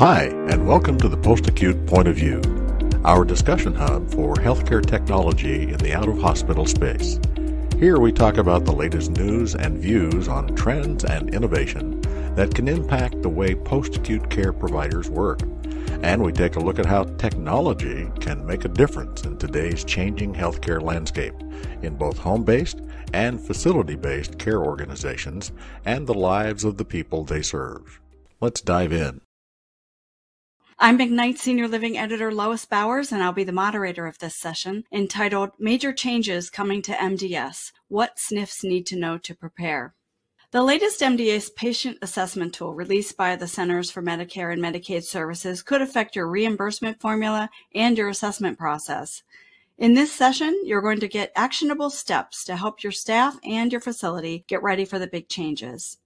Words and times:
Hi, 0.00 0.28
and 0.48 0.66
welcome 0.66 0.96
to 0.96 1.10
the 1.10 1.16
Post 1.18 1.46
Acute 1.46 1.86
Point 1.86 2.08
of 2.08 2.16
View, 2.16 2.40
our 3.04 3.22
discussion 3.22 3.74
hub 3.74 4.10
for 4.10 4.32
healthcare 4.32 4.80
technology 4.80 5.64
in 5.64 5.76
the 5.76 5.92
out 5.92 6.08
of 6.08 6.18
hospital 6.18 6.64
space. 6.64 7.20
Here 7.78 8.00
we 8.00 8.10
talk 8.10 8.38
about 8.38 8.64
the 8.64 8.72
latest 8.72 9.10
news 9.10 9.54
and 9.54 9.76
views 9.76 10.26
on 10.26 10.56
trends 10.56 11.04
and 11.04 11.34
innovation 11.34 12.00
that 12.34 12.54
can 12.54 12.66
impact 12.66 13.20
the 13.20 13.28
way 13.28 13.54
post 13.54 13.94
acute 13.94 14.30
care 14.30 14.54
providers 14.54 15.10
work. 15.10 15.42
And 16.02 16.22
we 16.22 16.32
take 16.32 16.56
a 16.56 16.60
look 16.60 16.78
at 16.78 16.86
how 16.86 17.04
technology 17.04 18.10
can 18.20 18.46
make 18.46 18.64
a 18.64 18.68
difference 18.68 19.24
in 19.24 19.36
today's 19.36 19.84
changing 19.84 20.32
healthcare 20.32 20.80
landscape 20.80 21.34
in 21.82 21.94
both 21.96 22.16
home 22.16 22.42
based 22.42 22.80
and 23.12 23.38
facility 23.38 23.96
based 23.96 24.38
care 24.38 24.62
organizations 24.64 25.52
and 25.84 26.06
the 26.06 26.14
lives 26.14 26.64
of 26.64 26.78
the 26.78 26.86
people 26.86 27.22
they 27.22 27.42
serve. 27.42 28.00
Let's 28.40 28.62
dive 28.62 28.94
in. 28.94 29.20
I'm 30.82 30.98
McKnight 30.98 31.36
Senior 31.36 31.68
Living 31.68 31.98
Editor 31.98 32.32
Lois 32.32 32.64
Bowers, 32.64 33.12
and 33.12 33.22
I'll 33.22 33.34
be 33.34 33.44
the 33.44 33.52
moderator 33.52 34.06
of 34.06 34.18
this 34.18 34.34
session 34.34 34.84
entitled 34.90 35.50
Major 35.58 35.92
Changes 35.92 36.48
Coming 36.48 36.80
to 36.80 36.92
MDS 36.92 37.72
What 37.88 38.16
SNFs 38.16 38.64
Need 38.64 38.86
to 38.86 38.96
Know 38.96 39.18
to 39.18 39.34
Prepare. 39.34 39.92
The 40.52 40.62
latest 40.62 41.02
MDS 41.02 41.54
patient 41.54 41.98
assessment 42.00 42.54
tool 42.54 42.72
released 42.72 43.18
by 43.18 43.36
the 43.36 43.46
Centers 43.46 43.90
for 43.90 44.02
Medicare 44.02 44.50
and 44.50 44.62
Medicaid 44.62 45.04
Services 45.04 45.62
could 45.62 45.82
affect 45.82 46.16
your 46.16 46.26
reimbursement 46.26 46.98
formula 46.98 47.50
and 47.74 47.98
your 47.98 48.08
assessment 48.08 48.56
process. 48.56 49.22
In 49.76 49.92
this 49.92 50.12
session, 50.12 50.62
you're 50.64 50.80
going 50.80 51.00
to 51.00 51.08
get 51.08 51.30
actionable 51.36 51.90
steps 51.90 52.42
to 52.44 52.56
help 52.56 52.82
your 52.82 52.92
staff 52.92 53.38
and 53.44 53.70
your 53.70 53.82
facility 53.82 54.46
get 54.48 54.62
ready 54.62 54.86
for 54.86 54.98
the 54.98 55.06
big 55.06 55.28
changes. 55.28 55.98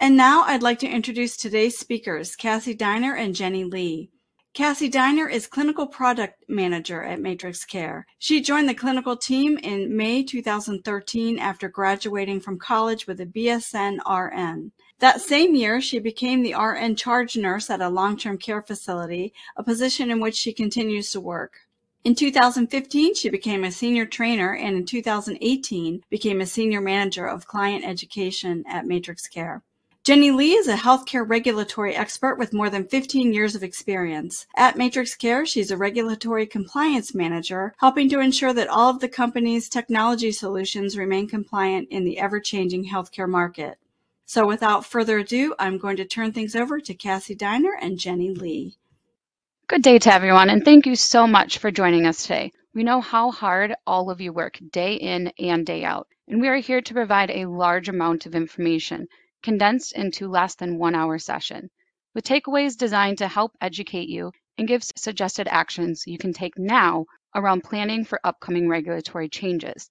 And 0.00 0.16
now 0.16 0.42
I'd 0.42 0.64
like 0.64 0.80
to 0.80 0.88
introduce 0.88 1.36
today's 1.36 1.78
speakers, 1.78 2.34
Cassie 2.34 2.74
Diner 2.74 3.14
and 3.14 3.32
Jenny 3.32 3.62
Lee. 3.62 4.10
Cassie 4.56 4.88
Diner 4.88 5.28
is 5.28 5.46
Clinical 5.46 5.86
Product 5.86 6.42
Manager 6.48 7.02
at 7.02 7.20
Matrix 7.20 7.62
Care. 7.66 8.06
She 8.18 8.40
joined 8.40 8.70
the 8.70 8.74
clinical 8.74 9.14
team 9.14 9.58
in 9.58 9.94
May 9.94 10.22
2013 10.22 11.38
after 11.38 11.68
graduating 11.68 12.40
from 12.40 12.58
college 12.58 13.06
with 13.06 13.20
a 13.20 13.26
BSN 13.26 13.98
RN. 14.08 14.72
That 14.98 15.20
same 15.20 15.54
year, 15.54 15.82
she 15.82 15.98
became 15.98 16.42
the 16.42 16.54
RN 16.54 16.96
charge 16.96 17.36
nurse 17.36 17.68
at 17.68 17.82
a 17.82 17.90
long-term 17.90 18.38
care 18.38 18.62
facility, 18.62 19.34
a 19.58 19.62
position 19.62 20.10
in 20.10 20.20
which 20.20 20.36
she 20.36 20.54
continues 20.54 21.10
to 21.10 21.20
work. 21.20 21.58
In 22.02 22.14
2015, 22.14 23.14
she 23.14 23.28
became 23.28 23.62
a 23.62 23.70
senior 23.70 24.06
trainer 24.06 24.54
and 24.54 24.74
in 24.74 24.86
2018 24.86 26.02
became 26.08 26.40
a 26.40 26.46
senior 26.46 26.80
manager 26.80 27.26
of 27.26 27.46
client 27.46 27.84
education 27.84 28.64
at 28.66 28.86
Matrix 28.86 29.28
Care. 29.28 29.62
Jenny 30.06 30.30
Lee 30.30 30.52
is 30.52 30.68
a 30.68 30.76
healthcare 30.76 31.28
regulatory 31.28 31.96
expert 31.96 32.36
with 32.36 32.52
more 32.52 32.70
than 32.70 32.86
15 32.86 33.32
years 33.32 33.56
of 33.56 33.64
experience. 33.64 34.46
At 34.54 34.78
Matrix 34.78 35.16
Care, 35.16 35.44
she's 35.44 35.72
a 35.72 35.76
regulatory 35.76 36.46
compliance 36.46 37.12
manager, 37.12 37.74
helping 37.78 38.08
to 38.10 38.20
ensure 38.20 38.52
that 38.52 38.68
all 38.68 38.88
of 38.88 39.00
the 39.00 39.08
company's 39.08 39.68
technology 39.68 40.30
solutions 40.30 40.96
remain 40.96 41.26
compliant 41.26 41.88
in 41.90 42.04
the 42.04 42.20
ever-changing 42.20 42.88
healthcare 42.88 43.28
market. 43.28 43.78
So 44.26 44.46
without 44.46 44.86
further 44.86 45.18
ado, 45.18 45.56
I'm 45.58 45.76
going 45.76 45.96
to 45.96 46.04
turn 46.04 46.30
things 46.30 46.54
over 46.54 46.78
to 46.78 46.94
Cassie 46.94 47.34
Diner 47.34 47.76
and 47.82 47.98
Jenny 47.98 48.30
Lee. 48.30 48.76
Good 49.66 49.82
day 49.82 49.98
to 49.98 50.14
everyone, 50.14 50.50
and 50.50 50.64
thank 50.64 50.86
you 50.86 50.94
so 50.94 51.26
much 51.26 51.58
for 51.58 51.72
joining 51.72 52.06
us 52.06 52.22
today. 52.22 52.52
We 52.74 52.84
know 52.84 53.00
how 53.00 53.32
hard 53.32 53.74
all 53.88 54.08
of 54.10 54.20
you 54.20 54.32
work 54.32 54.60
day 54.70 54.94
in 54.94 55.32
and 55.40 55.66
day 55.66 55.82
out, 55.82 56.06
and 56.28 56.40
we 56.40 56.46
are 56.46 56.58
here 56.58 56.80
to 56.80 56.94
provide 56.94 57.32
a 57.32 57.46
large 57.46 57.88
amount 57.88 58.24
of 58.26 58.36
information 58.36 59.08
condensed 59.42 59.92
into 59.92 60.28
less 60.28 60.54
than 60.54 60.78
one 60.78 60.94
hour 60.94 61.18
session, 61.18 61.70
with 62.14 62.24
takeaways 62.24 62.76
designed 62.76 63.18
to 63.18 63.28
help 63.28 63.56
educate 63.60 64.08
you 64.08 64.32
and 64.58 64.66
give 64.66 64.82
suggested 64.82 65.46
actions 65.48 66.04
you 66.06 66.16
can 66.16 66.32
take 66.32 66.58
now 66.58 67.04
around 67.34 67.62
planning 67.62 68.04
for 68.04 68.18
upcoming 68.24 68.68
regulatory 68.68 69.28
changes. 69.28 69.90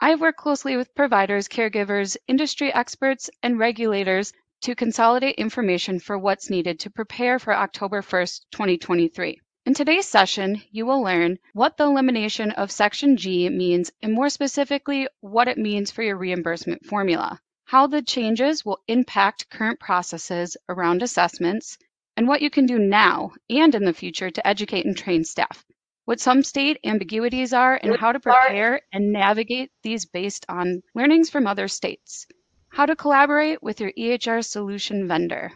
I 0.00 0.10
have 0.10 0.20
worked 0.20 0.38
closely 0.38 0.76
with 0.76 0.94
providers, 0.94 1.48
caregivers, 1.48 2.16
industry 2.26 2.72
experts, 2.72 3.28
and 3.42 3.58
regulators 3.58 4.32
to 4.62 4.74
consolidate 4.74 5.36
information 5.36 6.00
for 6.00 6.16
what's 6.16 6.48
needed 6.48 6.80
to 6.80 6.90
prepare 6.90 7.38
for 7.38 7.54
October 7.54 8.00
1st, 8.00 8.40
2023. 8.50 9.38
In 9.66 9.74
today's 9.74 10.06
session, 10.06 10.62
you 10.70 10.86
will 10.86 11.02
learn 11.02 11.38
what 11.52 11.76
the 11.76 11.84
elimination 11.84 12.52
of 12.52 12.70
Section 12.70 13.16
G 13.16 13.48
means 13.50 13.90
and 14.00 14.14
more 14.14 14.30
specifically, 14.30 15.06
what 15.20 15.48
it 15.48 15.58
means 15.58 15.90
for 15.90 16.02
your 16.02 16.16
reimbursement 16.16 16.86
formula 16.86 17.40
how 17.68 17.86
the 17.86 18.00
changes 18.00 18.64
will 18.64 18.80
impact 18.88 19.50
current 19.50 19.78
processes 19.78 20.56
around 20.70 21.02
assessments, 21.02 21.76
and 22.16 22.26
what 22.26 22.40
you 22.40 22.48
can 22.48 22.64
do 22.64 22.78
now 22.78 23.30
and 23.50 23.74
in 23.74 23.84
the 23.84 23.92
future 23.92 24.30
to 24.30 24.46
educate 24.46 24.86
and 24.86 24.96
train 24.96 25.22
staff, 25.22 25.66
what 26.06 26.18
some 26.18 26.42
state 26.42 26.78
ambiguities 26.82 27.52
are, 27.52 27.78
and 27.82 27.94
how 27.98 28.10
to 28.10 28.20
prepare 28.20 28.80
and 28.90 29.12
navigate 29.12 29.70
these 29.82 30.06
based 30.06 30.46
on 30.48 30.80
learnings 30.94 31.28
from 31.28 31.46
other 31.46 31.68
states, 31.68 32.26
how 32.70 32.86
to 32.86 32.96
collaborate 32.96 33.62
with 33.62 33.82
your 33.82 33.92
EHR 33.98 34.42
solution 34.42 35.06
vendor. 35.06 35.52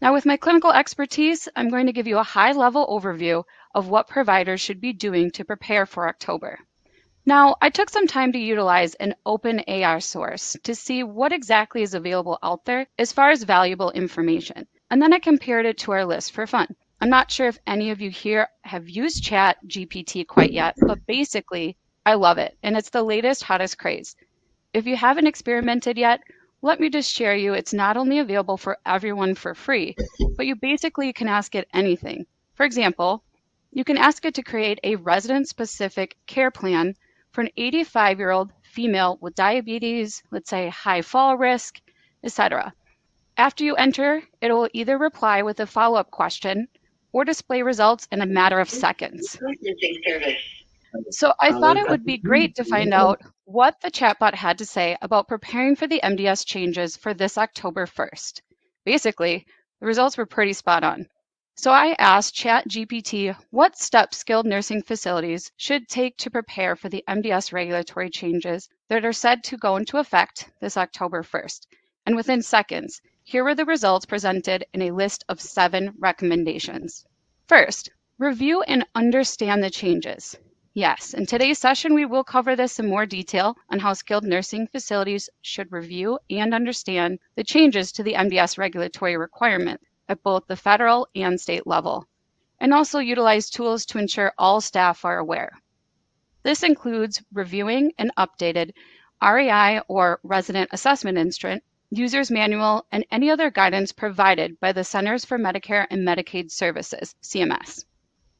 Now, 0.00 0.14
with 0.14 0.24
my 0.24 0.38
clinical 0.38 0.72
expertise, 0.72 1.46
I'm 1.54 1.68
going 1.68 1.88
to 1.88 1.92
give 1.92 2.06
you 2.06 2.16
a 2.16 2.22
high 2.22 2.52
level 2.52 2.86
overview 2.86 3.44
of 3.74 3.90
what 3.90 4.08
providers 4.08 4.62
should 4.62 4.80
be 4.80 4.94
doing 4.94 5.30
to 5.32 5.44
prepare 5.44 5.84
for 5.84 6.08
October. 6.08 6.58
Now, 7.26 7.56
I 7.62 7.70
took 7.70 7.88
some 7.88 8.06
time 8.06 8.32
to 8.32 8.38
utilize 8.38 8.94
an 8.96 9.14
open 9.24 9.64
AI 9.66 9.98
source 10.00 10.58
to 10.62 10.74
see 10.74 11.02
what 11.02 11.32
exactly 11.32 11.80
is 11.80 11.94
available 11.94 12.38
out 12.42 12.66
there 12.66 12.86
as 12.98 13.12
far 13.12 13.30
as 13.30 13.44
valuable 13.44 13.90
information. 13.92 14.66
And 14.90 15.00
then 15.00 15.14
I 15.14 15.20
compared 15.20 15.64
it 15.64 15.78
to 15.78 15.92
our 15.92 16.04
list 16.04 16.32
for 16.32 16.46
fun. 16.46 16.76
I'm 17.00 17.08
not 17.08 17.30
sure 17.30 17.48
if 17.48 17.58
any 17.66 17.90
of 17.90 18.02
you 18.02 18.10
here 18.10 18.48
have 18.60 18.90
used 18.90 19.24
Chat 19.24 19.56
GPT 19.66 20.26
quite 20.26 20.52
yet, 20.52 20.74
but 20.78 21.06
basically, 21.06 21.78
I 22.04 22.12
love 22.12 22.36
it. 22.36 22.58
And 22.62 22.76
it's 22.76 22.90
the 22.90 23.02
latest, 23.02 23.42
hottest 23.42 23.78
craze. 23.78 24.16
If 24.74 24.86
you 24.86 24.94
haven't 24.94 25.26
experimented 25.26 25.96
yet, 25.96 26.20
let 26.60 26.78
me 26.78 26.90
just 26.90 27.10
share 27.10 27.34
you 27.34 27.54
it's 27.54 27.72
not 27.72 27.96
only 27.96 28.18
available 28.18 28.58
for 28.58 28.76
everyone 28.84 29.34
for 29.34 29.54
free, 29.54 29.96
but 30.36 30.44
you 30.44 30.56
basically 30.56 31.10
can 31.14 31.28
ask 31.28 31.54
it 31.54 31.68
anything. 31.72 32.26
For 32.52 32.66
example, 32.66 33.24
you 33.72 33.82
can 33.82 33.96
ask 33.96 34.26
it 34.26 34.34
to 34.34 34.42
create 34.42 34.78
a 34.84 34.96
resident 34.96 35.48
specific 35.48 36.16
care 36.26 36.50
plan 36.50 36.94
for 37.34 37.40
an 37.40 37.50
85 37.56 38.18
year 38.20 38.30
old 38.30 38.52
female 38.62 39.18
with 39.20 39.34
diabetes, 39.34 40.22
let's 40.30 40.48
say 40.48 40.68
high 40.68 41.02
fall 41.02 41.36
risk, 41.36 41.80
etc. 42.22 42.72
After 43.36 43.64
you 43.64 43.74
enter, 43.74 44.22
it 44.40 44.52
will 44.52 44.68
either 44.72 44.96
reply 44.96 45.42
with 45.42 45.58
a 45.58 45.66
follow 45.66 45.98
up 45.98 46.12
question 46.12 46.68
or 47.12 47.24
display 47.24 47.62
results 47.62 48.06
in 48.12 48.22
a 48.22 48.26
matter 48.26 48.60
of 48.60 48.70
seconds. 48.70 49.36
So 51.10 51.32
I 51.40 51.50
thought 51.50 51.76
it 51.76 51.88
would 51.88 52.04
be 52.04 52.18
great 52.18 52.54
to 52.54 52.64
find 52.64 52.94
out 52.94 53.20
what 53.46 53.80
the 53.80 53.90
chatbot 53.90 54.34
had 54.34 54.58
to 54.58 54.64
say 54.64 54.96
about 55.02 55.26
preparing 55.26 55.74
for 55.74 55.88
the 55.88 56.00
MDS 56.04 56.46
changes 56.46 56.96
for 56.96 57.14
this 57.14 57.36
October 57.36 57.86
1st. 57.86 58.42
Basically, 58.84 59.44
the 59.80 59.86
results 59.86 60.16
were 60.16 60.26
pretty 60.26 60.52
spot 60.52 60.84
on. 60.84 61.08
So 61.56 61.70
I 61.70 61.94
asked 62.00 62.34
ChatGPT 62.34 63.36
what 63.50 63.78
steps 63.78 64.16
skilled 64.16 64.44
nursing 64.44 64.82
facilities 64.82 65.52
should 65.56 65.86
take 65.86 66.16
to 66.16 66.30
prepare 66.30 66.74
for 66.74 66.88
the 66.88 67.04
MDS 67.06 67.52
regulatory 67.52 68.10
changes 68.10 68.68
that 68.88 69.04
are 69.04 69.12
said 69.12 69.44
to 69.44 69.56
go 69.56 69.76
into 69.76 69.98
effect 69.98 70.50
this 70.60 70.76
October 70.76 71.22
1st. 71.22 71.68
And 72.06 72.16
within 72.16 72.42
seconds, 72.42 73.00
here 73.22 73.44
were 73.44 73.54
the 73.54 73.64
results 73.64 74.04
presented 74.04 74.66
in 74.74 74.82
a 74.82 74.90
list 74.90 75.24
of 75.28 75.40
seven 75.40 75.94
recommendations. 75.96 77.06
First, 77.46 77.88
review 78.18 78.62
and 78.62 78.84
understand 78.96 79.62
the 79.62 79.70
changes. 79.70 80.36
Yes, 80.72 81.14
in 81.14 81.24
today's 81.24 81.60
session, 81.60 81.94
we 81.94 82.04
will 82.04 82.24
cover 82.24 82.56
this 82.56 82.80
in 82.80 82.88
more 82.88 83.06
detail 83.06 83.56
on 83.70 83.78
how 83.78 83.92
skilled 83.92 84.24
nursing 84.24 84.66
facilities 84.66 85.30
should 85.40 85.70
review 85.70 86.18
and 86.28 86.52
understand 86.52 87.20
the 87.36 87.44
changes 87.44 87.92
to 87.92 88.02
the 88.02 88.14
MDS 88.14 88.58
regulatory 88.58 89.16
requirement 89.16 89.80
at 90.08 90.22
both 90.22 90.46
the 90.46 90.56
federal 90.56 91.08
and 91.14 91.40
state 91.40 91.66
level, 91.66 92.06
and 92.58 92.72
also 92.72 92.98
utilize 92.98 93.50
tools 93.50 93.86
to 93.86 93.98
ensure 93.98 94.32
all 94.38 94.60
staff 94.60 95.04
are 95.04 95.18
aware. 95.18 95.52
This 96.42 96.62
includes 96.62 97.22
reviewing 97.32 97.92
an 97.98 98.10
updated 98.18 98.72
RAI 99.22 99.80
or 99.88 100.20
Resident 100.22 100.68
Assessment 100.72 101.16
Instrument, 101.16 101.64
User's 101.90 102.30
Manual, 102.30 102.84
and 102.92 103.06
any 103.10 103.30
other 103.30 103.50
guidance 103.50 103.92
provided 103.92 104.60
by 104.60 104.72
the 104.72 104.84
Centers 104.84 105.24
for 105.24 105.38
Medicare 105.38 105.86
and 105.88 106.06
Medicaid 106.06 106.50
Services, 106.50 107.14
CMS. 107.22 107.84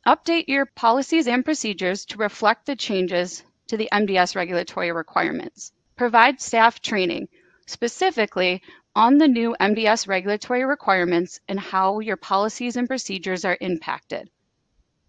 Update 0.07 0.49
your 0.49 0.67
policies 0.67 1.27
and 1.27 1.45
procedures 1.45 2.05
to 2.07 2.19
reflect 2.19 2.67
the 2.67 2.77
changes 2.77 3.43
to 3.69 3.79
the 3.79 3.89
MDS 3.91 4.37
regulatory 4.37 4.93
requirements. 4.93 5.73
Provide 5.97 6.41
staff 6.41 6.81
training, 6.81 7.29
specifically 7.67 8.61
on 8.97 9.19
the 9.19 9.29
new 9.29 9.57
MDS 9.61 10.07
regulatory 10.07 10.65
requirements 10.65 11.41
and 11.49 11.59
how 11.59 11.99
your 11.99 12.17
policies 12.17 12.77
and 12.77 12.87
procedures 12.87 13.45
are 13.45 13.59
impacted. 13.61 14.31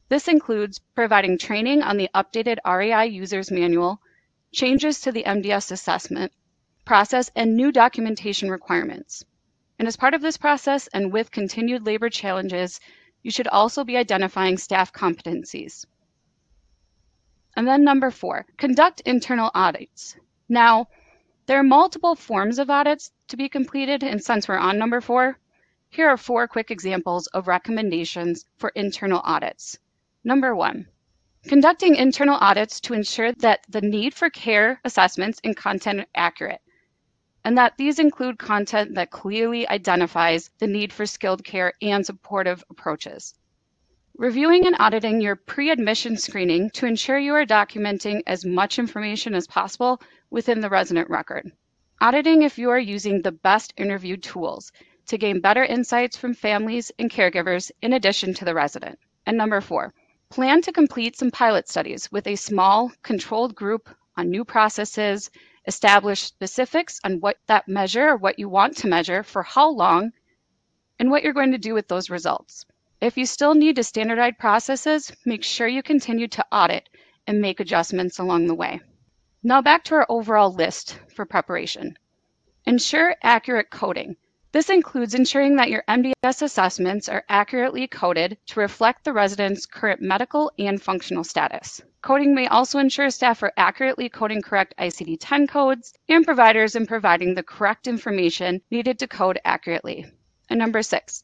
This 0.10 0.28
includes 0.28 0.80
providing 0.96 1.38
training 1.38 1.82
on 1.82 1.98
the 1.98 2.10
updated 2.14 2.58
RAI 2.66 3.06
User's 3.06 3.52
Manual, 3.52 4.02
changes 4.52 5.02
to 5.02 5.12
the 5.12 5.24
MDS 5.24 5.72
assessment 5.72 6.32
process, 6.86 7.32
and 7.36 7.56
new 7.56 7.72
documentation 7.72 8.50
requirements. 8.50 9.26
And 9.80 9.88
as 9.88 9.98
part 9.98 10.14
of 10.14 10.22
this 10.22 10.38
process, 10.38 10.88
and 10.88 11.12
with 11.12 11.32
continued 11.32 11.86
labor 11.86 12.10
challenges 12.10 12.80
you 13.26 13.32
should 13.32 13.48
also 13.48 13.84
be 13.84 13.98
identifying 13.98 14.56
staff 14.56 14.94
competencies. 14.94 15.88
And 17.58 17.68
then 17.68 17.84
number 17.84 18.12
four, 18.12 18.46
conduct 18.56 19.02
internal 19.02 19.50
audits. 19.56 20.16
Now, 20.48 20.90
there 21.48 21.60
are 21.60 21.64
multiple 21.64 22.16
forms 22.16 22.58
of 22.58 22.70
audits 22.70 23.12
to 23.28 23.38
be 23.38 23.50
completed, 23.50 24.02
and 24.04 24.24
since 24.24 24.48
we're 24.48 24.58
on 24.58 24.80
number 24.80 25.00
four, 25.00 25.38
here 25.90 26.10
are 26.10 26.18
four 26.18 26.48
quick 26.48 26.72
examples 26.72 27.28
of 27.28 27.48
recommendations 27.48 28.46
for 28.58 28.70
internal 28.70 29.22
audits. 29.24 29.78
Number 30.24 30.56
one, 30.56 30.88
conducting 31.48 31.96
internal 31.96 32.38
audits 32.42 32.80
to 32.82 32.96
ensure 32.96 33.32
that 33.34 33.60
the 33.70 33.82
need 33.82 34.16
for 34.16 34.30
care 34.32 34.82
assessments 34.84 35.40
and 35.44 35.56
content 35.56 36.00
are 36.00 36.08
accurate, 36.16 36.62
and 37.44 37.60
that 37.60 37.78
these 37.78 38.00
include 38.00 38.40
content 38.40 38.96
that 38.96 39.12
clearly 39.12 39.70
identifies 39.70 40.50
the 40.58 40.68
need 40.68 40.92
for 40.92 41.06
skilled 41.06 41.44
care 41.44 41.74
and 41.80 42.04
supportive 42.04 42.64
approaches. 42.72 43.36
Reviewing 44.18 44.66
and 44.66 44.78
auditing 44.80 45.22
your 45.22 45.36
pre 45.36 45.70
admission 45.70 46.18
screening 46.18 46.70
to 46.72 46.88
ensure 46.88 47.20
you 47.20 47.36
are 47.36 47.46
documenting 47.46 48.22
as 48.26 48.46
much 48.46 48.80
information 48.80 49.36
as 49.36 49.46
possible 49.46 50.02
within 50.36 50.60
the 50.60 50.70
resident 50.70 51.10
record. 51.10 51.50
Auditing 52.02 52.42
if 52.42 52.58
you 52.58 52.70
are 52.70 52.78
using 52.78 53.22
the 53.22 53.32
best 53.32 53.74
interview 53.78 54.18
tools 54.18 54.70
to 55.06 55.18
gain 55.18 55.40
better 55.40 55.64
insights 55.64 56.18
from 56.18 56.34
families 56.34 56.92
and 57.00 57.10
caregivers 57.10 57.72
in 57.82 57.94
addition 57.94 58.34
to 58.34 58.44
the 58.44 58.54
resident. 58.54 59.00
And 59.26 59.38
number 59.38 59.62
four, 59.62 59.94
plan 60.30 60.62
to 60.64 60.74
complete 60.74 61.16
some 61.16 61.32
pilot 61.32 61.70
studies 61.70 62.12
with 62.12 62.28
a 62.28 62.36
small, 62.36 62.92
controlled 63.02 63.56
group 63.56 63.88
on 64.18 64.30
new 64.30 64.44
processes, 64.44 65.32
establish 65.68 66.24
specifics 66.24 67.00
on 67.06 67.22
what 67.22 67.38
that 67.48 67.70
measure 67.70 68.10
or 68.10 68.18
what 68.18 68.38
you 68.38 68.50
want 68.50 68.76
to 68.80 68.90
measure 68.90 69.24
for 69.24 69.42
how 69.42 69.70
long, 69.70 70.12
and 71.00 71.10
what 71.10 71.24
you're 71.24 71.32
going 71.32 71.54
to 71.54 71.58
do 71.58 71.74
with 71.74 71.88
those 71.88 72.10
results. 72.10 72.66
If 73.00 73.18
you 73.18 73.26
still 73.26 73.56
need 73.56 73.78
to 73.78 73.86
standardize 73.86 74.34
processes, 74.38 75.14
make 75.26 75.46
sure 75.46 75.70
you 75.70 75.82
continue 75.82 76.28
to 76.28 76.46
audit 76.52 76.90
and 77.26 77.40
make 77.40 77.62
adjustments 77.62 78.20
along 78.20 78.48
the 78.48 78.54
way. 78.54 78.82
Now 79.48 79.62
back 79.62 79.84
to 79.84 79.94
our 79.94 80.08
overall 80.10 80.52
list 80.52 80.98
for 81.14 81.24
preparation. 81.24 82.00
Ensure 82.66 83.16
accurate 83.22 83.70
coding. 83.70 84.16
This 84.54 84.72
includes 84.72 85.14
ensuring 85.14 85.58
that 85.58 85.70
your 85.70 85.84
MDS 85.88 86.42
assessments 86.42 87.08
are 87.10 87.24
accurately 87.30 87.86
coded 87.86 88.40
to 88.48 88.60
reflect 88.60 89.04
the 89.04 89.14
resident's 89.14 89.68
current 89.68 90.02
medical 90.02 90.52
and 90.58 90.82
functional 90.82 91.24
status. 91.24 91.80
Coding 92.02 92.34
may 92.34 92.48
also 92.48 92.80
ensure 92.80 93.12
staff 93.12 93.44
are 93.44 93.54
accurately 93.56 94.10
coding 94.10 94.42
correct 94.42 94.74
ICD 94.80 95.18
10 95.20 95.46
codes 95.46 95.94
and 96.10 96.26
providers 96.26 96.76
in 96.76 96.88
providing 96.88 97.36
the 97.36 97.44
correct 97.44 97.86
information 97.86 98.64
needed 98.72 98.98
to 98.98 99.08
code 99.08 99.40
accurately. 99.46 100.08
And 100.50 100.58
number 100.58 100.82
six, 100.82 101.22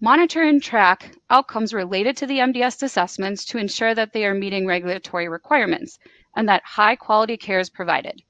monitor 0.00 0.42
and 0.42 0.62
track 0.62 1.10
outcomes 1.28 1.74
related 1.74 2.18
to 2.18 2.26
the 2.28 2.38
MDS 2.38 2.84
assessments 2.84 3.44
to 3.46 3.58
ensure 3.58 3.96
that 3.96 4.12
they 4.12 4.24
are 4.26 4.34
meeting 4.34 4.64
regulatory 4.64 5.28
requirements 5.28 5.98
and 6.36 6.48
that 6.48 6.64
high 6.64 6.96
quality 6.96 7.36
care 7.36 7.60
is 7.60 7.70
provided. 7.70 8.22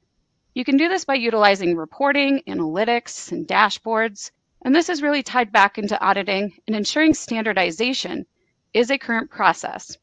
You 0.54 0.64
can 0.64 0.76
do 0.76 0.88
this 0.88 1.04
by 1.04 1.14
utilizing 1.14 1.76
reporting, 1.76 2.42
analytics, 2.46 3.32
and 3.32 3.46
dashboards. 3.46 4.30
And 4.62 4.74
this 4.74 4.88
is 4.88 5.02
really 5.02 5.22
tied 5.22 5.50
back 5.50 5.78
into 5.78 6.00
auditing 6.00 6.52
and 6.66 6.76
ensuring 6.76 7.14
standardization 7.14 8.26
is 8.72 8.90
a 8.90 8.98
current 8.98 9.30
process 9.30 9.96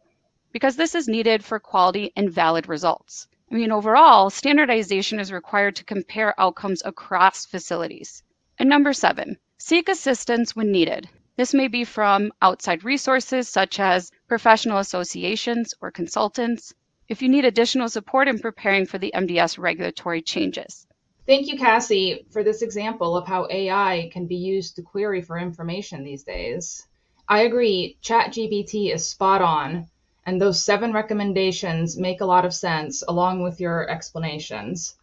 because 0.51 0.75
this 0.75 0.93
is 0.93 1.07
needed 1.07 1.43
for 1.43 1.59
quality 1.59 2.11
and 2.15 2.29
valid 2.29 2.67
results. 2.67 3.27
I 3.49 3.55
mean, 3.55 3.71
overall, 3.71 4.29
standardization 4.29 5.19
is 5.19 5.31
required 5.31 5.77
to 5.77 5.85
compare 5.85 6.39
outcomes 6.39 6.81
across 6.83 7.45
facilities. 7.45 8.23
And 8.59 8.67
number 8.67 8.93
seven, 8.93 9.37
seek 9.57 9.89
assistance 9.89 10.55
when 10.55 10.71
needed. 10.71 11.09
This 11.37 11.53
may 11.53 11.69
be 11.69 11.85
from 11.85 12.31
outside 12.41 12.83
resources 12.83 13.47
such 13.47 13.79
as 13.79 14.11
professional 14.27 14.79
associations 14.79 15.73
or 15.81 15.91
consultants 15.91 16.73
if 17.11 17.21
you 17.21 17.27
need 17.27 17.43
additional 17.43 17.89
support 17.89 18.29
in 18.29 18.39
preparing 18.39 18.85
for 18.85 18.97
the 18.97 19.11
MDS 19.13 19.59
regulatory 19.59 20.21
changes. 20.21 20.87
Thank 21.27 21.47
you, 21.47 21.57
Cassie, 21.57 22.25
for 22.29 22.41
this 22.41 22.61
example 22.61 23.17
of 23.17 23.27
how 23.27 23.49
AI 23.51 24.09
can 24.13 24.27
be 24.27 24.37
used 24.37 24.77
to 24.77 24.81
query 24.81 25.21
for 25.21 25.37
information 25.37 26.05
these 26.05 26.23
days. 26.23 26.87
I 27.27 27.41
agree, 27.41 27.97
ChatGPT 28.01 28.93
is 28.95 29.05
spot 29.05 29.41
on, 29.41 29.87
and 30.25 30.39
those 30.39 30.63
seven 30.63 30.93
recommendations 30.93 31.97
make 31.97 32.21
a 32.21 32.25
lot 32.25 32.45
of 32.45 32.53
sense 32.53 33.03
along 33.05 33.43
with 33.43 33.59
your 33.59 33.89
explanations. 33.89 34.95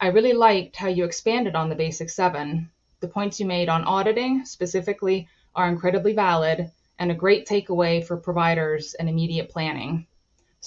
I 0.00 0.06
really 0.06 0.32
liked 0.32 0.76
how 0.76 0.88
you 0.88 1.04
expanded 1.04 1.54
on 1.54 1.68
the 1.68 1.74
basic 1.74 2.08
seven. 2.08 2.70
The 3.00 3.08
points 3.08 3.38
you 3.38 3.44
made 3.44 3.68
on 3.68 3.84
auditing 3.84 4.46
specifically 4.46 5.28
are 5.54 5.68
incredibly 5.68 6.14
valid 6.14 6.70
and 6.98 7.10
a 7.10 7.14
great 7.14 7.46
takeaway 7.46 8.02
for 8.02 8.16
providers 8.16 8.94
and 8.94 9.10
immediate 9.10 9.50
planning. 9.50 10.06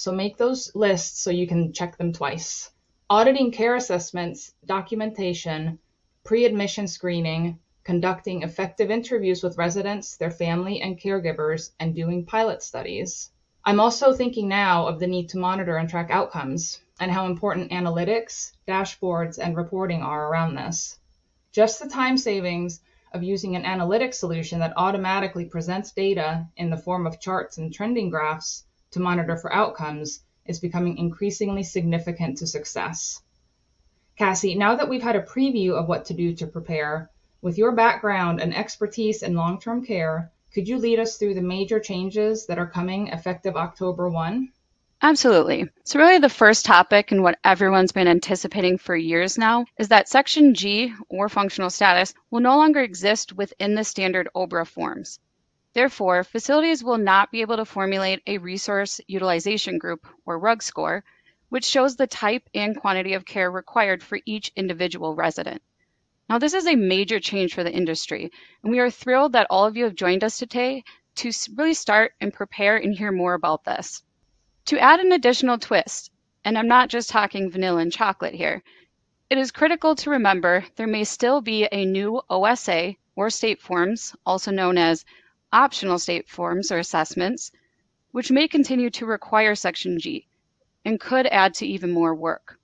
So 0.00 0.12
make 0.12 0.36
those 0.36 0.72
lists 0.76 1.18
so 1.18 1.32
you 1.32 1.48
can 1.48 1.72
check 1.72 1.96
them 1.96 2.12
twice 2.12 2.70
auditing 3.10 3.50
care 3.50 3.74
assessments, 3.74 4.54
documentation, 4.64 5.80
pre 6.22 6.44
admission 6.44 6.86
screening, 6.86 7.58
conducting 7.82 8.42
effective 8.42 8.92
interviews 8.92 9.42
with 9.42 9.58
residents, 9.58 10.16
their 10.16 10.30
family, 10.30 10.80
and 10.82 11.00
caregivers, 11.00 11.72
and 11.80 11.96
doing 11.96 12.24
pilot 12.24 12.62
studies. 12.62 13.32
I'm 13.64 13.80
also 13.80 14.12
thinking 14.12 14.46
now 14.46 14.86
of 14.86 15.00
the 15.00 15.08
need 15.08 15.30
to 15.30 15.38
monitor 15.38 15.76
and 15.76 15.88
track 15.88 16.10
outcomes 16.12 16.80
and 17.00 17.10
how 17.10 17.26
important 17.26 17.72
analytics, 17.72 18.52
dashboards, 18.68 19.40
and 19.40 19.56
reporting 19.56 20.04
are 20.04 20.28
around 20.28 20.54
this. 20.54 20.96
Just 21.50 21.82
the 21.82 21.88
time 21.88 22.18
savings 22.18 22.80
of 23.12 23.24
using 23.24 23.56
an 23.56 23.64
analytics 23.64 24.14
solution 24.14 24.60
that 24.60 24.74
automatically 24.76 25.46
presents 25.46 25.90
data 25.90 26.46
in 26.56 26.70
the 26.70 26.76
form 26.76 27.04
of 27.04 27.18
charts 27.18 27.58
and 27.58 27.74
trending 27.74 28.10
graphs 28.10 28.64
to 28.92 29.00
monitor 29.00 29.36
for 29.36 29.52
outcomes 29.52 30.20
is 30.46 30.60
becoming 30.60 30.98
increasingly 30.98 31.62
significant 31.62 32.38
to 32.38 32.46
success. 32.46 33.22
Cassie, 34.16 34.54
now 34.54 34.74
that 34.74 34.88
we've 34.88 35.02
had 35.02 35.16
a 35.16 35.22
preview 35.22 35.72
of 35.72 35.88
what 35.88 36.06
to 36.06 36.14
do 36.14 36.34
to 36.34 36.46
prepare, 36.46 37.10
with 37.40 37.56
your 37.56 37.72
background 37.72 38.40
and 38.40 38.56
expertise 38.56 39.22
in 39.22 39.34
long 39.34 39.60
term 39.60 39.84
care, 39.84 40.32
could 40.52 40.66
you 40.66 40.78
lead 40.78 40.98
us 40.98 41.16
through 41.16 41.34
the 41.34 41.42
major 41.42 41.78
changes 41.78 42.46
that 42.46 42.58
are 42.58 42.66
coming 42.66 43.08
effective 43.08 43.56
October 43.56 44.08
1? 44.08 44.48
Absolutely. 45.00 45.68
So, 45.84 46.00
really, 46.00 46.18
the 46.18 46.28
first 46.28 46.64
topic 46.64 47.12
and 47.12 47.22
what 47.22 47.38
everyone's 47.44 47.92
been 47.92 48.08
anticipating 48.08 48.78
for 48.78 48.96
years 48.96 49.38
now 49.38 49.66
is 49.78 49.88
that 49.88 50.08
Section 50.08 50.54
G, 50.54 50.92
or 51.08 51.28
functional 51.28 51.70
status, 51.70 52.12
will 52.30 52.40
no 52.40 52.56
longer 52.56 52.80
exist 52.80 53.32
within 53.32 53.76
the 53.76 53.84
standard 53.84 54.28
OBRA 54.34 54.66
forms. 54.66 55.20
Therefore, 55.74 56.24
facilities 56.24 56.82
will 56.82 56.98
not 56.98 57.30
be 57.30 57.40
able 57.40 57.56
to 57.56 57.64
formulate 57.64 58.22
a 58.26 58.38
resource 58.38 59.00
utilization 59.06 59.78
group 59.78 60.06
or 60.24 60.38
RUG 60.38 60.62
score, 60.62 61.04
which 61.50 61.64
shows 61.64 61.96
the 61.96 62.06
type 62.06 62.48
and 62.54 62.76
quantity 62.76 63.12
of 63.12 63.24
care 63.24 63.50
required 63.50 64.02
for 64.02 64.18
each 64.24 64.50
individual 64.56 65.14
resident. 65.14 65.62
Now, 66.28 66.38
this 66.38 66.54
is 66.54 66.66
a 66.66 66.74
major 66.74 67.20
change 67.20 67.54
for 67.54 67.64
the 67.64 67.72
industry, 67.72 68.30
and 68.62 68.72
we 68.72 68.78
are 68.78 68.90
thrilled 68.90 69.32
that 69.32 69.46
all 69.50 69.64
of 69.64 69.76
you 69.76 69.84
have 69.84 69.94
joined 69.94 70.24
us 70.24 70.38
today 70.38 70.84
to 71.16 71.32
really 71.56 71.74
start 71.74 72.12
and 72.20 72.32
prepare 72.32 72.76
and 72.76 72.94
hear 72.94 73.12
more 73.12 73.34
about 73.34 73.64
this. 73.64 74.02
To 74.66 74.78
add 74.78 75.00
an 75.00 75.12
additional 75.12 75.58
twist, 75.58 76.10
and 76.44 76.58
I'm 76.58 76.68
not 76.68 76.90
just 76.90 77.10
talking 77.10 77.50
vanilla 77.50 77.80
and 77.80 77.92
chocolate 77.92 78.34
here, 78.34 78.62
it 79.30 79.36
is 79.36 79.50
critical 79.50 79.94
to 79.96 80.10
remember 80.10 80.64
there 80.76 80.86
may 80.86 81.04
still 81.04 81.40
be 81.40 81.68
a 81.72 81.84
new 81.84 82.22
OSA 82.30 82.94
or 83.16 83.30
state 83.30 83.60
forms, 83.60 84.14
also 84.24 84.50
known 84.50 84.78
as 84.78 85.04
optional 85.52 85.98
state 85.98 86.28
forms 86.28 86.70
or 86.70 86.78
assessments, 86.78 87.50
which 88.12 88.30
may 88.30 88.48
continue 88.48 88.90
to 88.90 89.06
require 89.06 89.54
Section 89.54 89.98
G 89.98 90.26
and 90.84 91.00
could 91.00 91.26
add 91.26 91.54
to 91.54 91.66
even 91.66 91.90
more 91.90 92.14
work. 92.14 92.58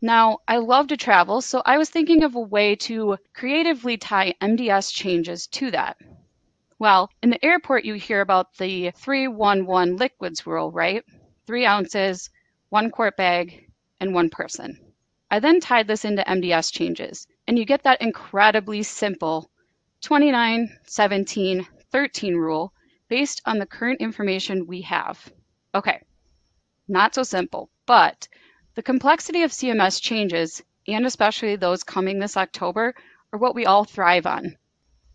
Now, 0.00 0.38
I 0.46 0.58
love 0.58 0.86
to 0.88 0.96
travel, 0.96 1.40
so 1.40 1.60
I 1.66 1.76
was 1.76 1.90
thinking 1.90 2.22
of 2.22 2.34
a 2.34 2.40
way 2.40 2.76
to 2.76 3.18
creatively 3.34 3.96
tie 3.96 4.34
MDS 4.40 4.92
changes 4.92 5.46
to 5.48 5.70
that. 5.72 5.96
Well, 6.78 7.10
in 7.22 7.30
the 7.30 7.44
airport, 7.44 7.84
you 7.84 7.94
hear 7.94 8.20
about 8.20 8.54
the 8.58 8.92
311 8.92 9.96
liquids 9.96 10.46
rule, 10.46 10.70
right? 10.70 11.04
Three 11.46 11.66
ounces, 11.66 12.30
one 12.68 12.90
quart 12.90 13.16
bag, 13.16 13.68
and 13.98 14.14
one 14.14 14.30
person. 14.30 14.78
I 15.30 15.40
then 15.40 15.58
tied 15.58 15.88
this 15.88 16.04
into 16.04 16.22
MDS 16.22 16.72
changes, 16.72 17.26
and 17.48 17.58
you 17.58 17.64
get 17.64 17.82
that 17.82 18.00
incredibly 18.00 18.84
simple 18.84 19.50
29, 20.00 20.78
17, 20.86 21.66
13 21.92 22.36
rule 22.36 22.72
based 23.08 23.40
on 23.46 23.58
the 23.58 23.66
current 23.66 24.00
information 24.00 24.66
we 24.66 24.82
have. 24.82 25.32
Okay, 25.74 26.02
not 26.88 27.14
so 27.14 27.22
simple, 27.22 27.70
but 27.86 28.28
the 28.74 28.82
complexity 28.82 29.42
of 29.42 29.50
CMS 29.50 30.00
changes, 30.00 30.62
and 30.86 31.06
especially 31.06 31.56
those 31.56 31.84
coming 31.84 32.18
this 32.18 32.36
October, 32.36 32.94
are 33.32 33.38
what 33.38 33.54
we 33.54 33.66
all 33.66 33.84
thrive 33.84 34.26
on. 34.26 34.56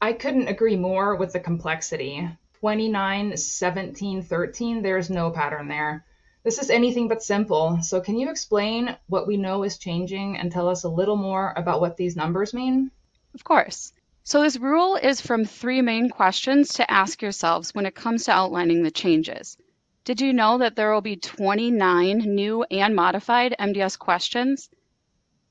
I 0.02 0.14
couldn't 0.14 0.48
agree 0.48 0.76
more 0.76 1.16
with 1.16 1.34
the 1.34 1.40
complexity. 1.40 2.28
29, 2.60 3.38
17, 3.38 4.22
13, 4.24 4.82
there's 4.82 5.10
no 5.10 5.32
pattern 5.32 5.68
there. 5.68 6.06
This 6.44 6.60
is 6.60 6.70
anything 6.70 7.08
but 7.08 7.24
simple. 7.24 7.80
So, 7.82 8.02
can 8.02 8.18
you 8.20 8.30
explain 8.30 8.98
what 9.08 9.28
we 9.28 9.38
know 9.38 9.64
is 9.64 9.78
changing 9.78 10.38
and 10.38 10.52
tell 10.52 10.68
us 10.68 10.84
a 10.84 10.90
little 10.90 11.16
more 11.16 11.54
about 11.56 11.80
what 11.80 11.96
these 11.96 12.18
numbers 12.18 12.54
mean? 12.54 12.92
Of 13.34 13.44
course. 13.44 13.94
So, 14.26 14.42
this 14.42 14.58
rule 14.58 14.96
is 14.96 15.20
from 15.20 15.44
three 15.44 15.82
main 15.82 16.10
questions 16.10 16.76
to 16.76 16.90
ask 16.90 17.22
yourselves 17.22 17.76
when 17.76 17.86
it 17.86 17.94
comes 17.94 18.24
to 18.24 18.32
outlining 18.32 18.82
the 18.82 18.90
changes. 18.90 19.58
Did 20.06 20.22
you 20.22 20.32
know 20.32 20.60
that 20.60 20.78
there 20.78 20.94
will 20.94 21.02
be 21.02 21.18
29 21.18 22.20
new 22.20 22.64
and 22.64 22.96
modified 22.96 23.54
MDS 23.60 24.00
questions? 24.00 24.70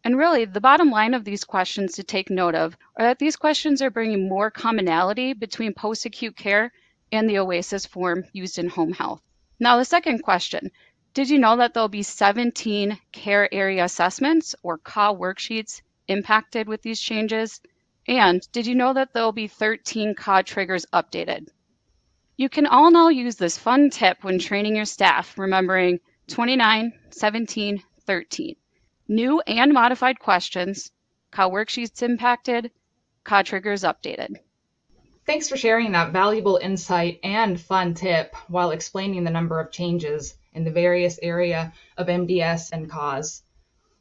And 0.02 0.16
really, 0.16 0.46
the 0.46 0.62
bottom 0.62 0.90
line 0.90 1.12
of 1.12 1.22
these 1.22 1.44
questions 1.44 1.96
to 1.96 2.02
take 2.02 2.30
note 2.30 2.54
of 2.54 2.74
are 2.96 3.04
that 3.04 3.18
these 3.18 3.36
questions 3.36 3.82
are 3.82 3.90
bringing 3.90 4.26
more 4.26 4.50
commonality 4.50 5.34
between 5.34 5.74
post 5.74 6.06
acute 6.06 6.34
care 6.34 6.72
and 7.12 7.28
the 7.28 7.40
OASIS 7.40 7.84
form 7.84 8.24
used 8.32 8.58
in 8.58 8.70
home 8.70 8.94
health. 8.94 9.20
Now, 9.60 9.76
the 9.76 9.84
second 9.84 10.22
question 10.22 10.70
Did 11.12 11.28
you 11.28 11.38
know 11.38 11.58
that 11.58 11.74
there'll 11.74 11.88
be 11.90 12.02
17 12.02 12.98
care 13.12 13.52
area 13.52 13.84
assessments 13.84 14.54
or 14.62 14.78
CA 14.78 15.12
worksheets 15.12 15.82
impacted 16.08 16.68
with 16.68 16.80
these 16.80 17.02
changes? 17.02 17.60
And 18.08 18.46
did 18.50 18.66
you 18.66 18.74
know 18.74 18.92
that 18.94 19.12
there 19.12 19.22
will 19.22 19.32
be 19.32 19.46
13 19.46 20.14
CAA 20.14 20.44
triggers 20.44 20.86
updated? 20.92 21.48
You 22.36 22.48
can 22.48 22.66
all 22.66 22.90
now 22.90 23.08
use 23.08 23.36
this 23.36 23.58
fun 23.58 23.90
tip 23.90 24.24
when 24.24 24.38
training 24.38 24.74
your 24.74 24.84
staff, 24.84 25.38
remembering 25.38 26.00
29, 26.26 26.92
17, 27.10 27.82
13. 28.04 28.56
New 29.08 29.40
and 29.46 29.72
modified 29.72 30.18
questions, 30.18 30.90
CAA 31.32 31.52
worksheets 31.52 32.02
impacted, 32.02 32.72
CAA 33.24 33.44
triggers 33.44 33.82
updated. 33.82 34.36
Thanks 35.24 35.48
for 35.48 35.56
sharing 35.56 35.92
that 35.92 36.12
valuable 36.12 36.56
insight 36.56 37.20
and 37.22 37.60
fun 37.60 37.94
tip 37.94 38.34
while 38.48 38.72
explaining 38.72 39.22
the 39.22 39.30
number 39.30 39.60
of 39.60 39.70
changes 39.70 40.34
in 40.52 40.64
the 40.64 40.72
various 40.72 41.20
area 41.22 41.72
of 41.96 42.08
MDS 42.08 42.72
and 42.72 42.90
CAAs. 42.90 43.42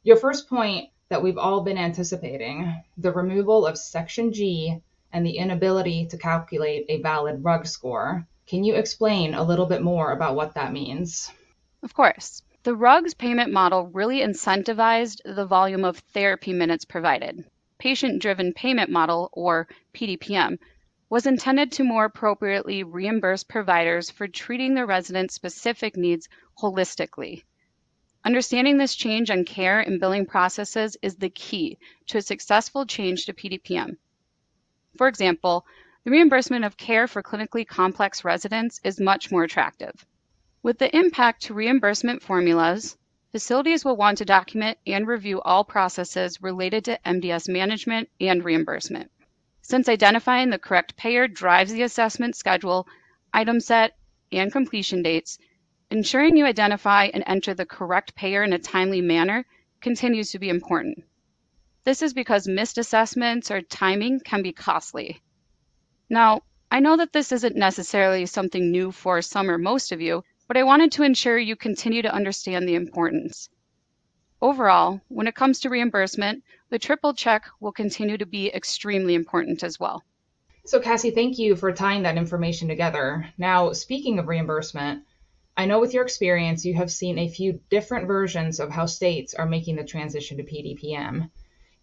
Your 0.02 0.16
first 0.16 0.48
point 0.48 0.88
that 1.12 1.22
we've 1.22 1.36
all 1.36 1.60
been 1.60 1.76
anticipating 1.76 2.74
the 2.96 3.12
removal 3.12 3.66
of 3.66 3.76
Section 3.76 4.32
G 4.32 4.80
and 5.12 5.26
the 5.26 5.36
inability 5.36 6.06
to 6.06 6.16
calculate 6.16 6.86
a 6.88 7.02
valid 7.02 7.44
RUG 7.44 7.66
score. 7.66 8.26
Can 8.46 8.64
you 8.64 8.76
explain 8.76 9.34
a 9.34 9.42
little 9.42 9.66
bit 9.66 9.82
more 9.82 10.12
about 10.12 10.36
what 10.36 10.54
that 10.54 10.72
means? 10.72 11.30
Of 11.82 11.92
course. 11.92 12.40
The 12.62 12.74
RUGS 12.74 13.12
payment 13.12 13.52
model 13.52 13.88
really 13.88 14.20
incentivized 14.20 15.20
the 15.26 15.44
volume 15.44 15.84
of 15.84 15.98
therapy 15.98 16.54
minutes 16.54 16.86
provided. 16.86 17.44
Patient 17.78 18.22
driven 18.22 18.54
payment 18.54 18.88
model, 18.88 19.28
or 19.34 19.68
PDPM, 19.92 20.56
was 21.10 21.26
intended 21.26 21.72
to 21.72 21.84
more 21.84 22.06
appropriately 22.06 22.84
reimburse 22.84 23.44
providers 23.44 24.08
for 24.10 24.28
treating 24.28 24.72
their 24.72 24.86
residents' 24.86 25.34
specific 25.34 25.94
needs 25.94 26.30
holistically. 26.58 27.42
Understanding 28.24 28.78
this 28.78 28.94
change 28.94 29.30
on 29.30 29.44
care 29.44 29.80
and 29.80 29.98
billing 29.98 30.26
processes 30.26 30.96
is 31.02 31.16
the 31.16 31.30
key 31.30 31.78
to 32.06 32.18
a 32.18 32.22
successful 32.22 32.86
change 32.86 33.26
to 33.26 33.32
PDPM. 33.32 33.96
For 34.96 35.08
example, 35.08 35.66
the 36.04 36.12
reimbursement 36.12 36.64
of 36.64 36.76
care 36.76 37.08
for 37.08 37.22
clinically 37.22 37.66
complex 37.66 38.24
residents 38.24 38.80
is 38.84 39.00
much 39.00 39.32
more 39.32 39.42
attractive. 39.42 40.06
With 40.62 40.78
the 40.78 40.94
impact 40.96 41.42
to 41.44 41.54
reimbursement 41.54 42.22
formulas, 42.22 42.96
facilities 43.32 43.84
will 43.84 43.96
want 43.96 44.18
to 44.18 44.24
document 44.24 44.78
and 44.86 45.06
review 45.06 45.40
all 45.40 45.64
processes 45.64 46.40
related 46.40 46.84
to 46.84 47.00
MDS 47.04 47.48
management 47.48 48.08
and 48.20 48.44
reimbursement. 48.44 49.10
Since 49.62 49.88
identifying 49.88 50.50
the 50.50 50.58
correct 50.58 50.96
payer 50.96 51.26
drives 51.26 51.72
the 51.72 51.82
assessment 51.82 52.36
schedule, 52.36 52.86
item 53.32 53.58
set, 53.58 53.96
and 54.30 54.52
completion 54.52 55.02
dates, 55.02 55.38
Ensuring 55.92 56.38
you 56.38 56.46
identify 56.46 57.10
and 57.12 57.22
enter 57.26 57.52
the 57.52 57.66
correct 57.66 58.14
payer 58.14 58.42
in 58.42 58.54
a 58.54 58.58
timely 58.58 59.02
manner 59.02 59.44
continues 59.82 60.30
to 60.30 60.38
be 60.38 60.48
important. 60.48 61.04
This 61.84 62.00
is 62.00 62.14
because 62.14 62.48
missed 62.48 62.78
assessments 62.78 63.50
or 63.50 63.60
timing 63.60 64.20
can 64.20 64.42
be 64.42 64.54
costly. 64.54 65.20
Now, 66.08 66.44
I 66.70 66.80
know 66.80 66.96
that 66.96 67.12
this 67.12 67.30
isn't 67.30 67.56
necessarily 67.56 68.24
something 68.24 68.70
new 68.70 68.90
for 68.90 69.20
some 69.20 69.50
or 69.50 69.58
most 69.58 69.92
of 69.92 70.00
you, 70.00 70.24
but 70.48 70.56
I 70.56 70.62
wanted 70.62 70.92
to 70.92 71.02
ensure 71.02 71.36
you 71.36 71.56
continue 71.56 72.00
to 72.00 72.14
understand 72.14 72.66
the 72.66 72.74
importance. 72.74 73.50
Overall, 74.40 75.02
when 75.08 75.26
it 75.26 75.34
comes 75.34 75.60
to 75.60 75.68
reimbursement, 75.68 76.42
the 76.70 76.78
triple 76.78 77.12
check 77.12 77.44
will 77.60 77.70
continue 77.70 78.16
to 78.16 78.24
be 78.24 78.50
extremely 78.50 79.14
important 79.14 79.62
as 79.62 79.78
well. 79.78 80.02
So, 80.64 80.80
Cassie, 80.80 81.10
thank 81.10 81.38
you 81.38 81.54
for 81.54 81.70
tying 81.70 82.04
that 82.04 82.16
information 82.16 82.68
together. 82.68 83.28
Now, 83.36 83.74
speaking 83.74 84.18
of 84.18 84.28
reimbursement, 84.28 85.04
I 85.54 85.66
know 85.66 85.80
with 85.80 85.92
your 85.92 86.02
experience, 86.02 86.64
you 86.64 86.74
have 86.74 86.90
seen 86.90 87.18
a 87.18 87.28
few 87.28 87.60
different 87.68 88.06
versions 88.06 88.58
of 88.58 88.70
how 88.70 88.86
states 88.86 89.34
are 89.34 89.44
making 89.44 89.76
the 89.76 89.84
transition 89.84 90.38
to 90.38 90.44
PDPM. 90.44 91.28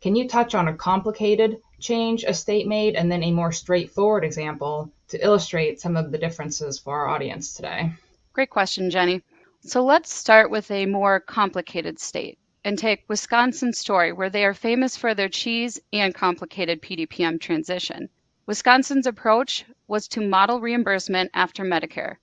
Can 0.01 0.15
you 0.15 0.27
touch 0.27 0.55
on 0.55 0.67
a 0.67 0.75
complicated 0.75 1.61
change 1.79 2.23
a 2.23 2.33
state 2.33 2.67
made 2.67 2.95
and 2.95 3.11
then 3.11 3.21
a 3.21 3.31
more 3.31 3.51
straightforward 3.51 4.23
example 4.23 4.91
to 5.09 5.23
illustrate 5.23 5.79
some 5.79 5.95
of 5.95 6.11
the 6.11 6.17
differences 6.17 6.79
for 6.79 6.97
our 6.97 7.09
audience 7.09 7.53
today? 7.53 7.91
Great 8.33 8.49
question, 8.49 8.89
Jenny. 8.89 9.21
So 9.61 9.83
let's 9.83 10.11
start 10.11 10.49
with 10.49 10.71
a 10.71 10.87
more 10.87 11.19
complicated 11.19 11.99
state 11.99 12.39
and 12.63 12.77
take 12.77 13.07
Wisconsin's 13.07 13.77
story, 13.77 14.13
where 14.13 14.31
they 14.31 14.45
are 14.45 14.53
famous 14.55 14.97
for 14.97 15.13
their 15.13 15.29
cheese 15.29 15.79
and 15.93 16.15
complicated 16.15 16.81
PDPM 16.81 17.39
transition. 17.39 18.09
Wisconsin's 18.47 19.05
approach 19.05 19.63
was 19.87 20.07
to 20.07 20.27
model 20.27 20.59
reimbursement 20.59 21.29
after 21.35 21.63
Medicare 21.63 22.15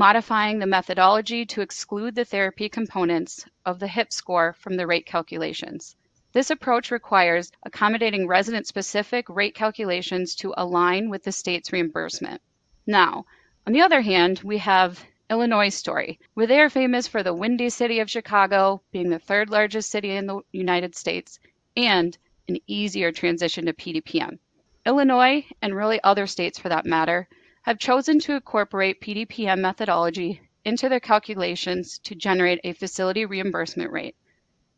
modifying 0.00 0.58
the 0.58 0.66
methodology 0.66 1.44
to 1.44 1.60
exclude 1.60 2.14
the 2.14 2.24
therapy 2.24 2.70
components 2.70 3.44
of 3.66 3.78
the 3.78 3.86
HIPPS 3.86 4.16
score 4.16 4.54
from 4.54 4.74
the 4.78 4.86
rate 4.86 5.04
calculations. 5.04 5.94
This 6.32 6.48
approach 6.48 6.90
requires 6.90 7.52
accommodating 7.64 8.26
resident 8.26 8.66
specific 8.66 9.28
rate 9.28 9.54
calculations 9.54 10.34
to 10.36 10.54
align 10.56 11.10
with 11.10 11.22
the 11.22 11.32
state's 11.32 11.70
reimbursement. 11.70 12.40
Now, 12.86 13.26
on 13.66 13.74
the 13.74 13.82
other 13.82 14.00
hand, 14.00 14.40
we 14.42 14.56
have 14.56 15.04
Illinois 15.28 15.68
story, 15.68 16.18
where 16.32 16.46
they 16.46 16.60
are 16.60 16.70
famous 16.70 17.06
for 17.06 17.22
the 17.22 17.34
windy 17.34 17.68
city 17.68 18.00
of 18.00 18.10
Chicago 18.10 18.80
being 18.92 19.10
the 19.10 19.18
third 19.18 19.50
largest 19.50 19.90
city 19.90 20.12
in 20.12 20.26
the 20.26 20.40
United 20.50 20.96
States 20.96 21.38
and 21.76 22.16
an 22.48 22.56
easier 22.66 23.12
transition 23.12 23.66
to 23.66 23.74
PDPM. 23.74 24.38
Illinois, 24.86 25.44
and 25.60 25.76
really 25.76 26.00
other 26.02 26.26
states 26.26 26.58
for 26.58 26.70
that 26.70 26.86
matter, 26.86 27.28
have 27.62 27.78
chosen 27.78 28.18
to 28.18 28.34
incorporate 28.34 29.00
PDPM 29.00 29.58
methodology 29.58 30.40
into 30.64 30.88
their 30.88 31.00
calculations 31.00 31.98
to 31.98 32.14
generate 32.14 32.60
a 32.64 32.72
facility 32.72 33.26
reimbursement 33.26 33.92
rate, 33.92 34.16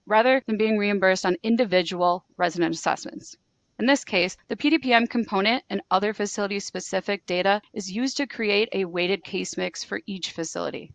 rather 0.05 0.43
than 0.47 0.57
being 0.57 0.77
reimbursed 0.77 1.25
on 1.25 1.37
individual 1.43 2.25
resident 2.37 2.75
assessments. 2.75 3.37
In 3.79 3.87
this 3.87 4.05
case, 4.05 4.37
the 4.49 4.57
PDPM 4.57 5.09
component 5.09 5.65
and 5.71 5.81
other 5.91 6.12
facility 6.12 6.61
specific 6.61 7.25
data 7.25 7.62
is 7.73 7.91
used 7.91 8.17
to 8.19 8.27
create 8.27 8.69
a 8.73 8.85
weighted 8.85 9.25
case 9.25 9.57
mix 9.57 9.83
for 9.83 10.01
each 10.07 10.33
facility. 10.33 10.93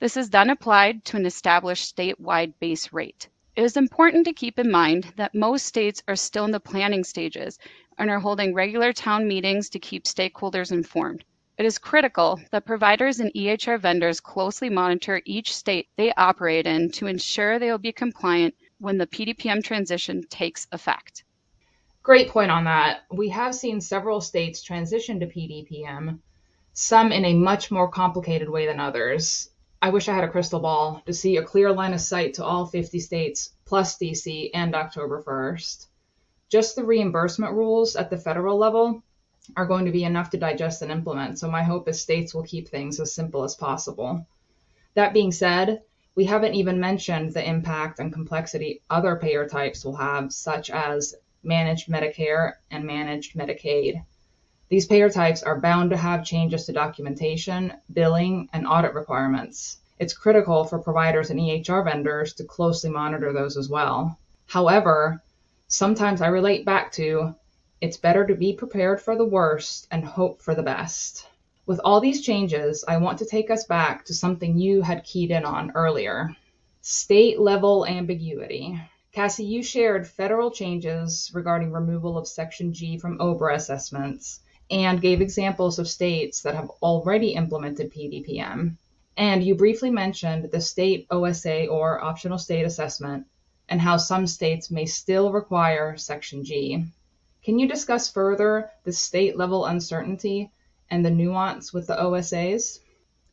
This 0.00 0.16
is 0.16 0.30
then 0.30 0.50
applied 0.50 1.04
to 1.06 1.16
an 1.16 1.26
established 1.26 1.96
statewide 1.96 2.54
base 2.60 2.92
rate. 2.92 3.28
It 3.56 3.62
is 3.62 3.76
important 3.76 4.26
to 4.26 4.32
keep 4.32 4.58
in 4.58 4.70
mind 4.70 5.12
that 5.16 5.34
most 5.34 5.66
states 5.66 6.00
are 6.06 6.14
still 6.14 6.44
in 6.44 6.52
the 6.52 6.60
planning 6.60 7.02
stages 7.02 7.58
and 7.96 8.08
are 8.08 8.20
holding 8.20 8.54
regular 8.54 8.92
town 8.92 9.26
meetings 9.26 9.70
to 9.70 9.80
keep 9.80 10.04
stakeholders 10.04 10.70
informed. 10.70 11.24
It 11.58 11.66
is 11.66 11.76
critical 11.76 12.40
that 12.52 12.66
providers 12.66 13.18
and 13.18 13.32
EHR 13.34 13.80
vendors 13.80 14.20
closely 14.20 14.70
monitor 14.70 15.20
each 15.24 15.52
state 15.52 15.88
they 15.96 16.12
operate 16.12 16.68
in 16.68 16.92
to 16.92 17.08
ensure 17.08 17.58
they 17.58 17.68
will 17.68 17.78
be 17.78 17.90
compliant 17.90 18.54
when 18.78 18.96
the 18.96 19.08
PDPM 19.08 19.64
transition 19.64 20.22
takes 20.30 20.68
effect. 20.70 21.24
Great 22.04 22.28
point 22.28 22.52
on 22.52 22.62
that. 22.62 23.00
We 23.10 23.30
have 23.30 23.56
seen 23.56 23.80
several 23.80 24.20
states 24.20 24.62
transition 24.62 25.18
to 25.18 25.26
PDPM, 25.26 26.20
some 26.74 27.10
in 27.10 27.24
a 27.24 27.34
much 27.34 27.72
more 27.72 27.88
complicated 27.88 28.48
way 28.48 28.66
than 28.66 28.78
others. 28.78 29.50
I 29.82 29.90
wish 29.90 30.08
I 30.08 30.14
had 30.14 30.22
a 30.22 30.30
crystal 30.30 30.60
ball 30.60 31.02
to 31.06 31.12
see 31.12 31.38
a 31.38 31.42
clear 31.42 31.72
line 31.72 31.92
of 31.92 32.00
sight 32.00 32.34
to 32.34 32.44
all 32.44 32.66
50 32.66 33.00
states 33.00 33.52
plus 33.64 33.98
DC 33.98 34.50
and 34.54 34.76
October 34.76 35.24
1st. 35.24 35.88
Just 36.48 36.76
the 36.76 36.84
reimbursement 36.84 37.52
rules 37.54 37.96
at 37.96 38.10
the 38.10 38.16
federal 38.16 38.56
level 38.56 39.02
are 39.56 39.66
going 39.66 39.84
to 39.86 39.92
be 39.92 40.04
enough 40.04 40.30
to 40.30 40.36
digest 40.36 40.82
and 40.82 40.90
implement. 40.90 41.38
So 41.38 41.50
my 41.50 41.62
hope 41.62 41.88
is 41.88 42.00
states 42.00 42.34
will 42.34 42.42
keep 42.42 42.68
things 42.68 43.00
as 43.00 43.12
simple 43.12 43.44
as 43.44 43.54
possible. 43.54 44.26
That 44.94 45.12
being 45.12 45.32
said, 45.32 45.82
we 46.14 46.24
haven't 46.24 46.54
even 46.54 46.80
mentioned 46.80 47.32
the 47.32 47.48
impact 47.48 48.00
and 48.00 48.12
complexity 48.12 48.82
other 48.90 49.16
payer 49.16 49.48
types 49.48 49.84
will 49.84 49.96
have, 49.96 50.32
such 50.32 50.70
as 50.70 51.14
managed 51.42 51.88
Medicare 51.88 52.54
and 52.70 52.84
managed 52.84 53.36
Medicaid. 53.36 54.02
These 54.68 54.86
payer 54.86 55.08
types 55.08 55.42
are 55.42 55.60
bound 55.60 55.90
to 55.90 55.96
have 55.96 56.24
changes 56.24 56.66
to 56.66 56.72
documentation, 56.72 57.72
billing, 57.92 58.48
and 58.52 58.66
audit 58.66 58.94
requirements. 58.94 59.78
It's 59.98 60.12
critical 60.12 60.64
for 60.64 60.78
providers 60.78 61.30
and 61.30 61.40
EHR 61.40 61.84
vendors 61.84 62.34
to 62.34 62.44
closely 62.44 62.90
monitor 62.90 63.32
those 63.32 63.56
as 63.56 63.68
well. 63.68 64.18
However, 64.46 65.22
sometimes 65.68 66.20
I 66.20 66.28
relate 66.28 66.64
back 66.64 66.92
to 66.92 67.34
it's 67.80 67.96
better 67.96 68.26
to 68.26 68.34
be 68.34 68.52
prepared 68.52 69.00
for 69.00 69.16
the 69.16 69.24
worst 69.24 69.86
and 69.90 70.04
hope 70.04 70.42
for 70.42 70.54
the 70.54 70.62
best. 70.62 71.26
With 71.64 71.80
all 71.84 72.00
these 72.00 72.22
changes, 72.22 72.84
I 72.88 72.96
want 72.96 73.18
to 73.18 73.26
take 73.26 73.50
us 73.50 73.64
back 73.64 74.04
to 74.06 74.14
something 74.14 74.58
you 74.58 74.82
had 74.82 75.04
keyed 75.04 75.30
in 75.30 75.44
on 75.44 75.72
earlier 75.74 76.34
state 76.80 77.38
level 77.38 77.86
ambiguity. 77.86 78.80
Cassie, 79.12 79.44
you 79.44 79.62
shared 79.62 80.06
federal 80.08 80.50
changes 80.50 81.30
regarding 81.34 81.70
removal 81.70 82.16
of 82.16 82.26
Section 82.26 82.72
G 82.72 82.98
from 82.98 83.18
OBRA 83.18 83.54
assessments 83.54 84.40
and 84.70 85.00
gave 85.00 85.20
examples 85.20 85.78
of 85.78 85.88
states 85.88 86.42
that 86.42 86.54
have 86.54 86.70
already 86.82 87.34
implemented 87.34 87.92
PDPM. 87.92 88.76
And 89.16 89.42
you 89.44 89.54
briefly 89.54 89.90
mentioned 89.90 90.50
the 90.50 90.60
state 90.60 91.06
OSA 91.10 91.66
or 91.66 92.02
optional 92.02 92.38
state 92.38 92.64
assessment 92.64 93.26
and 93.68 93.80
how 93.80 93.98
some 93.98 94.26
states 94.26 94.70
may 94.70 94.86
still 94.86 95.32
require 95.32 95.96
Section 95.96 96.44
G. 96.44 96.86
Can 97.48 97.58
you 97.58 97.66
discuss 97.66 98.10
further 98.10 98.70
the 98.84 98.92
state 98.92 99.38
level 99.38 99.64
uncertainty 99.64 100.52
and 100.90 101.02
the 101.02 101.10
nuance 101.10 101.72
with 101.72 101.86
the 101.86 101.96
OSAs? 101.96 102.80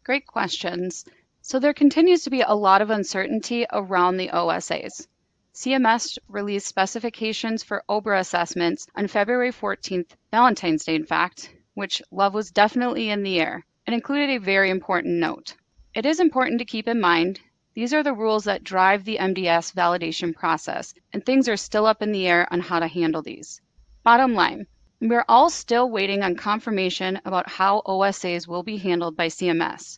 Great 0.06 0.26
questions. 0.26 1.04
So, 1.42 1.60
there 1.60 1.74
continues 1.74 2.24
to 2.24 2.30
be 2.30 2.40
a 2.40 2.54
lot 2.54 2.82
of 2.82 2.90
uncertainty 2.90 3.66
around 3.74 4.16
the 4.16 4.30
OSAs. 4.30 5.06
CMS 5.54 6.18
released 6.30 6.66
specifications 6.66 7.62
for 7.62 7.84
OBRA 7.90 8.22
assessments 8.22 8.88
on 8.96 9.10
February 9.10 9.52
14th, 9.52 10.12
Valentine's 10.32 10.86
Day, 10.86 10.96
in 10.96 11.06
fact, 11.06 11.54
which 11.74 12.02
love 12.10 12.34
was 12.34 12.52
definitely 12.52 13.10
in 13.10 13.22
the 13.22 13.38
air, 13.38 13.66
and 13.86 13.94
included 13.94 14.30
a 14.30 14.38
very 14.38 14.70
important 14.70 15.16
note. 15.16 15.58
It 15.94 16.06
is 16.06 16.22
important 16.22 16.60
to 16.60 16.66
keep 16.66 16.88
in 16.88 17.02
mind 17.02 17.42
these 17.74 17.94
are 17.94 18.02
the 18.02 18.14
rules 18.14 18.46
that 18.46 18.64
drive 18.64 19.04
the 19.04 19.18
MDS 19.18 19.74
validation 19.74 20.34
process, 20.34 20.94
and 21.12 21.26
things 21.26 21.50
are 21.50 21.58
still 21.58 21.86
up 21.86 22.02
in 22.02 22.14
the 22.14 22.26
air 22.26 22.48
on 22.50 22.62
how 22.62 22.80
to 22.80 22.88
handle 22.88 23.22
these. 23.22 23.60
Bottom 24.06 24.36
line, 24.36 24.68
we're 25.02 25.26
all 25.28 25.50
still 25.50 25.90
waiting 25.90 26.22
on 26.22 26.36
confirmation 26.36 27.20
about 27.26 27.50
how 27.50 27.82
OSAs 27.88 28.48
will 28.48 28.62
be 28.62 28.78
handled 28.78 29.18
by 29.18 29.26
CMS. 29.26 29.98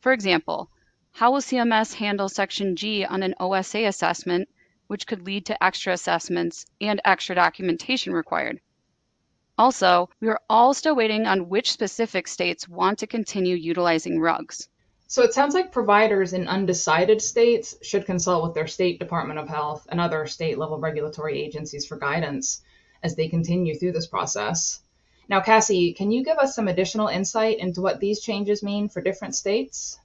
For 0.00 0.12
example, 0.12 0.68
how 1.12 1.32
will 1.32 1.40
CMS 1.40 1.94
handle 1.94 2.28
Section 2.28 2.76
G 2.76 3.06
on 3.06 3.22
an 3.22 3.34
OSA 3.40 3.86
assessment, 3.86 4.50
which 4.88 5.06
could 5.06 5.24
lead 5.24 5.46
to 5.46 5.64
extra 5.64 5.94
assessments 5.94 6.66
and 6.82 7.00
extra 7.06 7.34
documentation 7.34 8.12
required? 8.12 8.60
Also, 9.56 10.10
we 10.20 10.28
are 10.28 10.42
all 10.50 10.74
still 10.74 10.94
waiting 10.94 11.26
on 11.26 11.48
which 11.48 11.72
specific 11.72 12.28
states 12.28 12.68
want 12.68 12.98
to 12.98 13.06
continue 13.06 13.56
utilizing 13.56 14.20
RUGs. 14.20 14.68
So 15.06 15.22
it 15.22 15.32
sounds 15.32 15.54
like 15.54 15.72
providers 15.72 16.34
in 16.34 16.48
undecided 16.48 17.22
states 17.22 17.76
should 17.80 18.04
consult 18.04 18.42
with 18.44 18.52
their 18.52 18.66
state 18.66 19.00
Department 19.00 19.38
of 19.38 19.48
Health 19.48 19.86
and 19.88 20.02
other 20.02 20.26
state 20.26 20.58
level 20.58 20.78
regulatory 20.78 21.40
agencies 21.42 21.86
for 21.86 21.98
guidance 21.98 22.60
as 23.02 23.16
they 23.16 23.28
continue 23.28 23.78
through 23.78 23.92
this 23.92 24.06
process. 24.06 24.80
Now, 25.28 25.40
Cassie, 25.40 25.92
can 25.92 26.10
you 26.10 26.24
give 26.24 26.38
us 26.38 26.54
some 26.54 26.68
additional 26.68 27.08
insight 27.08 27.58
into 27.58 27.80
what 27.80 28.00
these 28.00 28.20
changes 28.20 28.62
mean 28.62 28.88
for 28.88 29.02
different 29.02 29.34
states? 29.34 29.98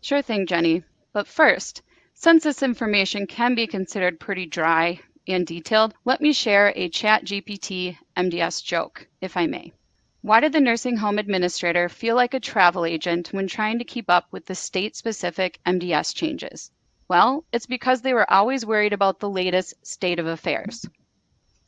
Sure 0.00 0.22
thing, 0.22 0.46
Jenny. 0.46 0.82
But 1.12 1.26
first, 1.26 1.82
this 2.22 2.62
information 2.62 3.26
can 3.26 3.54
be 3.54 3.66
considered 3.66 4.18
pretty 4.18 4.46
dry 4.46 5.00
and 5.26 5.46
detailed, 5.46 5.94
let 6.04 6.20
me 6.20 6.32
share 6.32 6.72
a 6.76 6.90
ChatGPT 6.90 7.96
MDS 8.16 8.62
joke, 8.62 9.08
if 9.20 9.36
I 9.36 9.46
may. 9.46 9.72
Why 10.20 10.40
did 10.40 10.52
the 10.52 10.60
nursing 10.60 10.96
home 10.96 11.18
administrator 11.18 11.88
feel 11.88 12.14
like 12.16 12.34
a 12.34 12.40
travel 12.40 12.84
agent 12.84 13.28
when 13.32 13.46
trying 13.46 13.78
to 13.78 13.84
keep 13.84 14.10
up 14.10 14.26
with 14.30 14.46
the 14.46 14.54
state 14.54 14.96
specific 14.96 15.60
MDS 15.66 16.14
changes? 16.14 16.70
Well, 17.08 17.44
it's 17.52 17.66
because 17.66 18.00
they 18.00 18.14
were 18.14 18.30
always 18.30 18.64
worried 18.64 18.92
about 18.92 19.20
the 19.20 19.28
latest 19.28 19.74
state 19.86 20.18
of 20.18 20.26
affairs. 20.26 20.86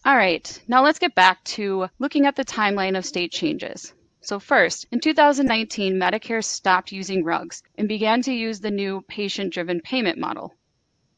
All 0.06 0.16
right, 0.16 0.62
now 0.68 0.84
let's 0.84 1.00
get 1.00 1.16
back 1.16 1.42
to 1.56 1.88
looking 1.98 2.26
at 2.26 2.36
the 2.36 2.44
timeline 2.44 2.96
of 2.96 3.04
state 3.04 3.32
changes. 3.32 3.92
So, 4.20 4.38
first, 4.38 4.86
in 4.92 5.00
2019, 5.00 5.94
Medicare 5.94 6.44
stopped 6.44 6.92
using 6.92 7.24
RUGs 7.24 7.64
and 7.76 7.88
began 7.88 8.22
to 8.22 8.32
use 8.32 8.60
the 8.60 8.70
new 8.70 9.00
patient 9.08 9.52
driven 9.52 9.80
payment 9.80 10.16
model. 10.16 10.54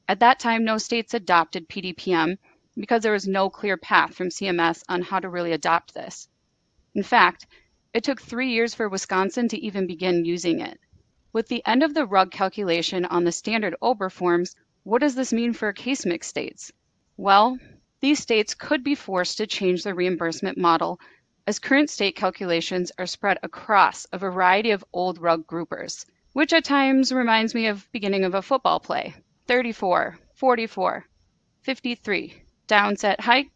At 0.08 0.20
that 0.20 0.38
time, 0.40 0.64
no 0.64 0.78
states 0.78 1.12
adopted 1.12 1.68
PDPM 1.68 2.38
because 2.78 3.02
there 3.02 3.12
was 3.12 3.28
no 3.28 3.50
clear 3.50 3.76
path 3.76 4.14
from 4.14 4.30
CMS 4.30 4.82
on 4.88 5.02
how 5.02 5.20
to 5.20 5.28
really 5.28 5.52
adopt 5.52 5.92
this. 5.92 6.26
In 6.94 7.02
fact, 7.02 7.46
it 7.92 8.04
took 8.04 8.22
three 8.22 8.52
years 8.52 8.74
for 8.74 8.88
Wisconsin 8.88 9.48
to 9.48 9.58
even 9.58 9.86
begin 9.86 10.24
using 10.24 10.60
it. 10.60 10.80
With 11.34 11.48
the 11.48 11.62
end 11.66 11.82
of 11.82 11.92
the 11.92 12.06
RUG 12.06 12.30
calculation 12.30 13.04
on 13.04 13.24
the 13.24 13.32
standard 13.32 13.74
OBRA 13.82 14.10
forms, 14.10 14.56
what 14.82 15.02
does 15.02 15.14
this 15.14 15.30
mean 15.30 15.52
for 15.52 15.74
case 15.74 16.06
mix 16.06 16.26
states? 16.26 16.72
Well, 17.18 17.58
these 18.00 18.18
states 18.18 18.54
could 18.54 18.84
be 18.84 18.94
forced 18.94 19.38
to 19.38 19.46
change 19.46 19.82
their 19.82 19.94
reimbursement 19.94 20.58
model 20.58 21.00
as 21.46 21.58
current 21.58 21.90
state 21.90 22.16
calculations 22.16 22.92
are 22.98 23.06
spread 23.06 23.38
across 23.42 24.06
a 24.12 24.18
variety 24.18 24.70
of 24.70 24.84
old 24.92 25.20
RUG 25.20 25.46
groupers, 25.46 26.04
which 26.32 26.52
at 26.52 26.64
times 26.64 27.12
reminds 27.12 27.54
me 27.54 27.66
of 27.66 27.90
beginning 27.92 28.24
of 28.24 28.34
a 28.34 28.42
football 28.42 28.80
play. 28.80 29.14
34, 29.46 30.18
44, 30.34 31.04
53, 31.62 32.42
downset 32.68 33.20
hike, 33.20 33.50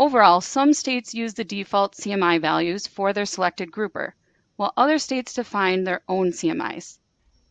Overall, 0.00 0.40
some 0.40 0.72
states 0.72 1.14
use 1.14 1.34
the 1.34 1.44
default 1.44 1.94
CMI 1.94 2.40
values 2.40 2.86
for 2.86 3.12
their 3.12 3.26
selected 3.26 3.70
grouper, 3.70 4.14
while 4.56 4.72
other 4.74 4.98
states 4.98 5.34
define 5.34 5.84
their 5.84 6.00
own 6.08 6.30
CMIs. 6.30 6.96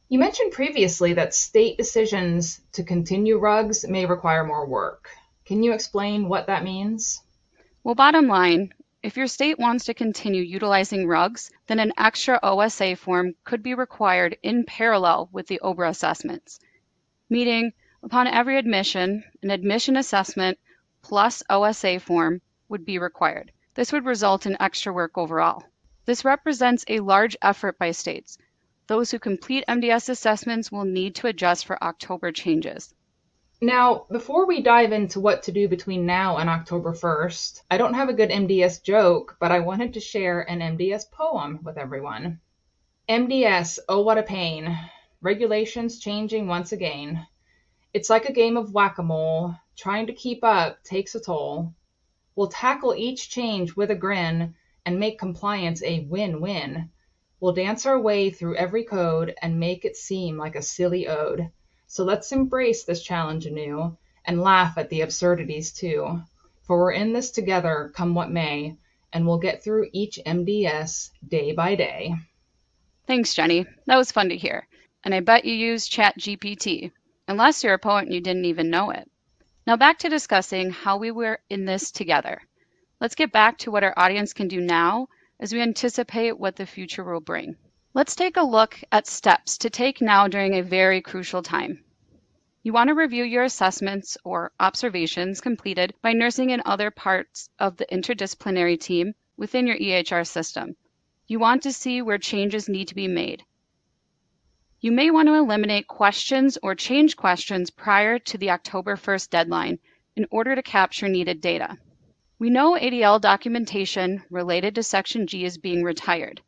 You 0.08 0.18
mentioned 0.18 0.54
previously 0.54 1.14
that 1.14 1.36
state 1.36 1.78
decisions 1.78 2.60
to 2.72 2.84
continue 2.84 3.38
RUGs 3.38 3.88
may 3.88 4.08
require 4.08 4.44
more 4.44 4.66
work. 4.66 5.10
Can 5.50 5.64
you 5.64 5.74
explain 5.74 6.30
what 6.30 6.46
that 6.46 6.64
means? 6.64 7.24
Well, 7.84 7.96
bottom 7.96 8.28
line, 8.28 8.72
if 9.02 9.18
your 9.18 9.26
state 9.26 9.58
wants 9.58 9.86
to 9.86 9.96
continue 9.96 10.44
utilizing 10.44 11.08
RUGs, 11.08 11.50
then 11.66 11.80
an 11.80 11.92
extra 11.98 12.40
OSA 12.44 12.96
form 12.98 13.34
could 13.46 13.64
be 13.64 13.74
required 13.74 14.38
in 14.44 14.64
parallel 14.64 15.28
with 15.32 15.48
the 15.48 15.60
OBRA 15.64 15.90
assessments. 15.90 16.60
Meaning, 17.32 17.74
upon 18.04 18.28
every 18.28 18.60
admission, 18.60 19.24
an 19.42 19.50
admission 19.50 19.98
assessment 19.98 20.60
plus 21.02 21.42
OSA 21.50 22.00
form 22.00 22.42
would 22.68 22.86
be 22.86 23.00
required. 23.00 23.52
This 23.74 23.92
would 23.92 24.06
result 24.06 24.46
in 24.46 24.56
extra 24.62 24.94
work 24.94 25.18
overall. 25.18 25.64
This 26.06 26.24
represents 26.24 26.86
a 26.88 27.00
large 27.00 27.36
effort 27.42 27.80
by 27.80 27.90
states. 27.90 28.38
Those 28.86 29.10
who 29.10 29.18
complete 29.18 29.64
MDS 29.68 30.10
assessments 30.10 30.72
will 30.72 30.86
need 30.86 31.16
to 31.16 31.26
adjust 31.26 31.66
for 31.66 31.84
October 31.84 32.32
changes. 32.32 32.94
Now, 33.62 34.06
before 34.10 34.46
we 34.46 34.62
dive 34.62 34.94
into 34.94 35.20
what 35.20 35.44
to 35.44 35.52
do 35.52 35.68
between 35.68 36.06
now 36.06 36.38
and 36.38 36.50
October 36.50 36.94
1st, 36.94 37.64
I 37.70 37.78
don't 37.78 37.94
have 37.94 38.08
a 38.08 38.14
good 38.14 38.30
MDS 38.30 38.82
joke, 38.82 39.36
but 39.38 39.52
I 39.52 39.60
wanted 39.60 39.94
to 39.94 40.00
share 40.00 40.50
an 40.50 40.62
MDS 40.62 41.12
poem 41.12 41.60
with 41.62 41.78
everyone. 41.78 42.40
MDS, 43.10 43.80
oh 43.90 44.02
what 44.02 44.18
a 44.18 44.24
pain. 44.24 44.80
Regulations 45.20 46.00
changing 46.00 46.48
once 46.48 46.72
again. 46.72 47.28
It's 47.94 48.10
like 48.10 48.30
a 48.30 48.34
game 48.34 48.56
of 48.56 48.74
whack 48.74 48.98
a 48.98 49.04
mole. 49.04 49.56
Trying 49.76 50.08
to 50.08 50.14
keep 50.14 50.42
up 50.42 50.82
takes 50.86 51.14
a 51.16 51.20
toll. 51.20 51.74
We'll 52.38 52.48
tackle 52.48 52.96
each 52.96 53.30
change 53.30 53.76
with 53.76 53.92
a 53.92 53.96
grin 53.96 54.56
and 54.86 55.02
make 55.02 55.20
compliance 55.20 55.84
a 55.84 56.06
win 56.10 56.40
win. 56.40 56.92
We'll 57.42 57.52
dance 57.52 57.86
our 57.86 58.00
way 58.00 58.30
through 58.30 58.56
every 58.56 58.86
code 58.86 59.36
and 59.42 59.60
make 59.60 59.84
it 59.84 59.98
seem 59.98 60.38
like 60.38 60.56
a 60.56 60.62
silly 60.62 61.10
ode. 61.10 61.52
So 61.92 62.04
let's 62.04 62.32
embrace 62.32 62.84
this 62.84 63.02
challenge 63.02 63.48
anew 63.48 63.98
and 64.24 64.44
laugh 64.44 64.78
at 64.78 64.90
the 64.90 65.02
absurdities 65.02 65.74
too. 65.74 66.22
For 66.62 66.78
we're 66.78 66.92
in 66.92 67.14
this 67.14 67.32
together, 67.32 67.92
come 67.96 68.14
what 68.14 68.30
may, 68.30 68.78
and 69.12 69.26
we'll 69.26 69.40
get 69.40 69.64
through 69.64 69.90
each 69.92 70.20
MDS 70.24 71.10
day 71.28 71.52
by 71.52 71.74
day. 71.74 72.14
Thanks, 73.08 73.34
Jenny. 73.34 73.66
That 73.88 73.98
was 73.98 74.12
fun 74.12 74.30
to 74.30 74.38
hear. 74.38 74.68
And 75.04 75.16
I 75.16 75.22
bet 75.22 75.46
you 75.46 75.56
used 75.56 75.92
ChatGPT, 75.92 76.92
unless 77.28 77.64
you're 77.64 77.74
a 77.74 77.80
poet 77.80 78.06
and 78.06 78.14
you 78.14 78.22
didn't 78.22 78.46
even 78.46 78.70
know 78.70 78.92
it. 78.92 79.10
Now 79.66 79.76
back 79.76 79.98
to 80.00 80.10
discussing 80.10 80.70
how 80.70 80.98
we 80.98 81.10
were 81.10 81.40
in 81.50 81.66
this 81.66 81.90
together. 81.90 82.40
Let's 83.02 83.16
get 83.16 83.32
back 83.32 83.58
to 83.60 83.72
what 83.72 83.84
our 83.84 83.96
audience 83.98 84.34
can 84.34 84.48
do 84.48 84.62
now 84.62 85.08
as 85.40 85.52
we 85.52 85.60
anticipate 85.60 86.38
what 86.38 86.56
the 86.56 86.68
future 86.68 87.04
will 87.04 87.20
bring. 87.20 87.56
Let's 87.96 88.16
take 88.16 88.38
a 88.38 88.44
look 88.44 88.80
at 88.92 89.08
steps 89.08 89.58
to 89.58 89.72
take 89.72 90.00
now 90.00 90.28
during 90.28 90.54
a 90.54 90.62
very 90.62 91.02
crucial 91.02 91.42
time. 91.42 91.84
You 92.62 92.72
want 92.72 92.90
to 92.90 92.94
review 92.94 93.24
your 93.24 93.44
assessments 93.44 94.16
or 94.24 94.52
observations 94.60 95.42
completed 95.42 95.96
by 96.04 96.14
nursing 96.14 96.52
and 96.52 96.62
other 96.66 96.92
parts 96.92 97.50
of 97.58 97.78
the 97.78 97.88
interdisciplinary 97.88 98.80
team 98.80 99.16
within 99.38 99.66
your 99.66 99.76
EHR 99.76 100.28
system. 100.28 100.76
You 101.26 101.40
want 101.40 101.64
to 101.64 101.74
see 101.74 102.04
where 102.04 102.20
changes 102.20 102.70
need 102.70 102.90
to 102.90 102.96
be 102.96 103.08
made. 103.08 103.44
You 104.82 104.92
may 104.92 105.10
want 105.10 105.28
to 105.28 105.34
eliminate 105.34 105.88
questions 105.88 106.60
or 106.62 106.76
change 106.76 107.18
questions 107.18 107.72
prior 107.72 108.20
to 108.20 108.38
the 108.38 108.52
October 108.52 108.98
1st 108.98 109.32
deadline 109.32 109.80
in 110.16 110.28
order 110.30 110.54
to 110.54 110.62
capture 110.62 111.10
needed 111.10 111.42
data. 111.42 111.80
We 112.38 112.52
know 112.52 112.78
ADL 112.78 113.20
documentation 113.20 114.22
related 114.30 114.76
to 114.76 114.84
Section 114.84 115.26
G 115.26 115.44
is 115.44 115.58
being 115.58 115.84
retired. 115.84 116.42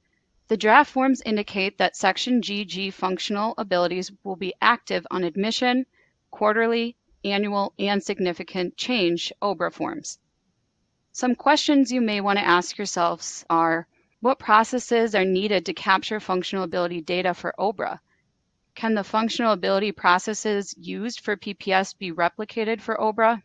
The 0.51 0.57
draft 0.57 0.91
forms 0.91 1.21
indicate 1.25 1.77
that 1.77 1.95
Section 1.95 2.41
GG 2.41 2.91
functional 2.91 3.53
abilities 3.57 4.11
will 4.21 4.35
be 4.35 4.53
active 4.61 5.07
on 5.09 5.23
admission, 5.23 5.85
quarterly, 6.29 6.97
annual, 7.23 7.73
and 7.79 8.03
significant 8.03 8.75
change 8.75 9.31
OBRA 9.41 9.71
forms. 9.71 10.19
Some 11.13 11.35
questions 11.35 11.89
you 11.89 12.01
may 12.01 12.19
want 12.19 12.37
to 12.37 12.43
ask 12.45 12.77
yourselves 12.77 13.45
are 13.49 13.87
what 14.19 14.39
processes 14.39 15.15
are 15.15 15.23
needed 15.23 15.67
to 15.67 15.73
capture 15.73 16.19
functional 16.19 16.65
ability 16.65 16.99
data 16.99 17.33
for 17.33 17.55
OBRA? 17.57 18.01
Can 18.75 18.93
the 18.93 19.05
functional 19.05 19.53
ability 19.53 19.93
processes 19.93 20.75
used 20.77 21.21
for 21.21 21.37
PPS 21.37 21.97
be 21.97 22.11
replicated 22.11 22.81
for 22.81 22.99
OBRA? 22.99 23.41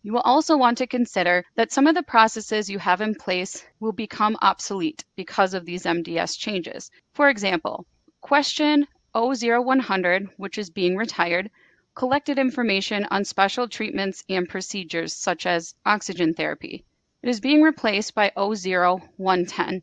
You 0.00 0.12
will 0.12 0.20
also 0.20 0.56
want 0.56 0.78
to 0.78 0.86
consider 0.86 1.44
that 1.56 1.72
some 1.72 1.88
of 1.88 1.96
the 1.96 2.04
processes 2.04 2.70
you 2.70 2.78
have 2.78 3.00
in 3.00 3.16
place 3.16 3.64
will 3.80 3.90
become 3.90 4.38
obsolete 4.40 5.04
because 5.16 5.54
of 5.54 5.66
these 5.66 5.82
MDS 5.82 6.38
changes. 6.38 6.90
For 7.14 7.28
example, 7.28 7.84
question 8.20 8.86
00100, 9.12 10.28
which 10.36 10.56
is 10.56 10.70
being 10.70 10.96
retired, 10.96 11.50
collected 11.96 12.38
information 12.38 13.06
on 13.10 13.24
special 13.24 13.66
treatments 13.66 14.22
and 14.28 14.48
procedures 14.48 15.12
such 15.12 15.46
as 15.46 15.74
oxygen 15.84 16.32
therapy. 16.32 16.84
It 17.20 17.28
is 17.28 17.40
being 17.40 17.62
replaced 17.62 18.14
by 18.14 18.30
00110, 18.36 19.82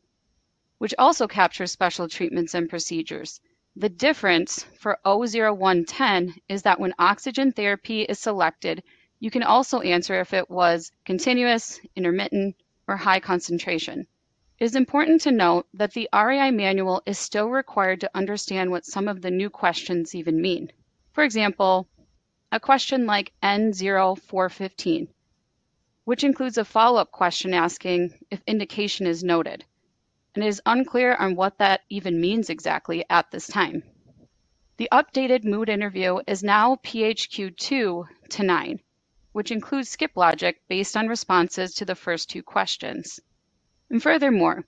which 0.78 0.94
also 0.98 1.28
captures 1.28 1.74
special 1.74 2.08
treatments 2.08 2.56
and 2.56 2.70
procedures. 2.70 3.42
The 3.76 3.90
difference 3.90 4.64
for 4.80 4.98
00110 5.04 6.36
is 6.48 6.62
that 6.62 6.80
when 6.80 6.94
oxygen 6.98 7.52
therapy 7.52 8.04
is 8.04 8.18
selected, 8.20 8.82
you 9.20 9.32
can 9.32 9.44
also 9.44 9.82
answer 9.82 10.20
if 10.20 10.34
it 10.34 10.50
was 10.50 10.92
continuous, 11.06 11.80
intermittent, 11.96 12.56
or 12.88 12.98
high 12.98 13.20
concentration. 13.20 14.08
It 14.60 14.66
is 14.66 14.76
important 14.76 15.22
to 15.22 15.32
note 15.32 15.68
that 15.74 15.94
the 15.94 16.08
RAI 16.14 16.52
manual 16.52 17.02
is 17.06 17.20
still 17.20 17.50
required 17.50 18.02
to 18.02 18.12
understand 18.16 18.72
what 18.72 18.86
some 18.86 19.08
of 19.08 19.22
the 19.22 19.32
new 19.32 19.50
questions 19.50 20.16
even 20.16 20.42
mean. 20.42 20.72
For 21.12 21.24
example, 21.24 21.88
a 22.52 22.60
question 22.60 23.06
like 23.06 23.34
N0415, 23.44 25.08
which 26.06 26.24
includes 26.24 26.58
a 26.58 26.64
follow-up 26.64 27.12
question 27.12 27.54
asking 27.54 28.14
if 28.32 28.42
indication 28.48 29.08
is 29.08 29.24
noted, 29.24 29.66
and 30.36 30.44
it 30.44 30.48
is 30.48 30.62
unclear 30.66 31.16
on 31.16 31.36
what 31.36 31.58
that 31.58 31.82
even 31.90 32.22
means 32.22 32.50
exactly 32.50 33.04
at 33.10 33.32
this 33.32 33.48
time. 33.48 33.84
The 34.78 34.90
updated 34.92 35.44
mood 35.44 35.68
interview 35.70 36.20
is 36.28 36.44
now 36.44 36.76
PHQ2 36.84 38.08
to 38.30 38.44
9, 38.44 38.80
which 39.36 39.52
includes 39.52 39.90
skip 39.90 40.16
logic 40.16 40.62
based 40.70 40.96
on 40.96 41.10
responses 41.10 41.74
to 41.74 41.84
the 41.84 41.94
first 41.94 42.30
two 42.30 42.42
questions. 42.42 43.20
And 43.90 44.02
furthermore, 44.02 44.64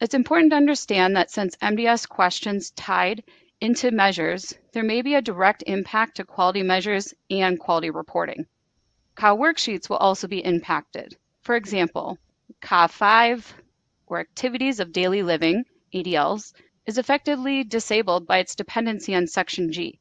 it's 0.00 0.14
important 0.14 0.52
to 0.52 0.56
understand 0.56 1.16
that 1.16 1.32
since 1.32 1.56
MDS 1.56 2.08
questions 2.08 2.70
tied 2.70 3.24
into 3.60 3.90
measures, 3.90 4.54
there 4.70 4.84
may 4.84 5.02
be 5.02 5.16
a 5.16 5.20
direct 5.20 5.64
impact 5.66 6.14
to 6.18 6.24
quality 6.24 6.62
measures 6.62 7.12
and 7.28 7.58
quality 7.58 7.90
reporting. 7.90 8.46
CA 9.18 9.34
worksheets 9.34 9.90
will 9.90 9.96
also 9.96 10.28
be 10.28 10.44
impacted. 10.44 11.16
For 11.40 11.56
example, 11.56 12.16
CA 12.64 12.86
5 12.86 13.54
or 14.06 14.20
activities 14.20 14.78
of 14.78 14.92
daily 14.92 15.24
living, 15.24 15.64
ADLs, 15.92 16.52
is 16.86 16.98
effectively 16.98 17.64
disabled 17.64 18.28
by 18.28 18.38
its 18.38 18.54
dependency 18.54 19.12
on 19.12 19.26
Section 19.26 19.72
G. 19.72 19.98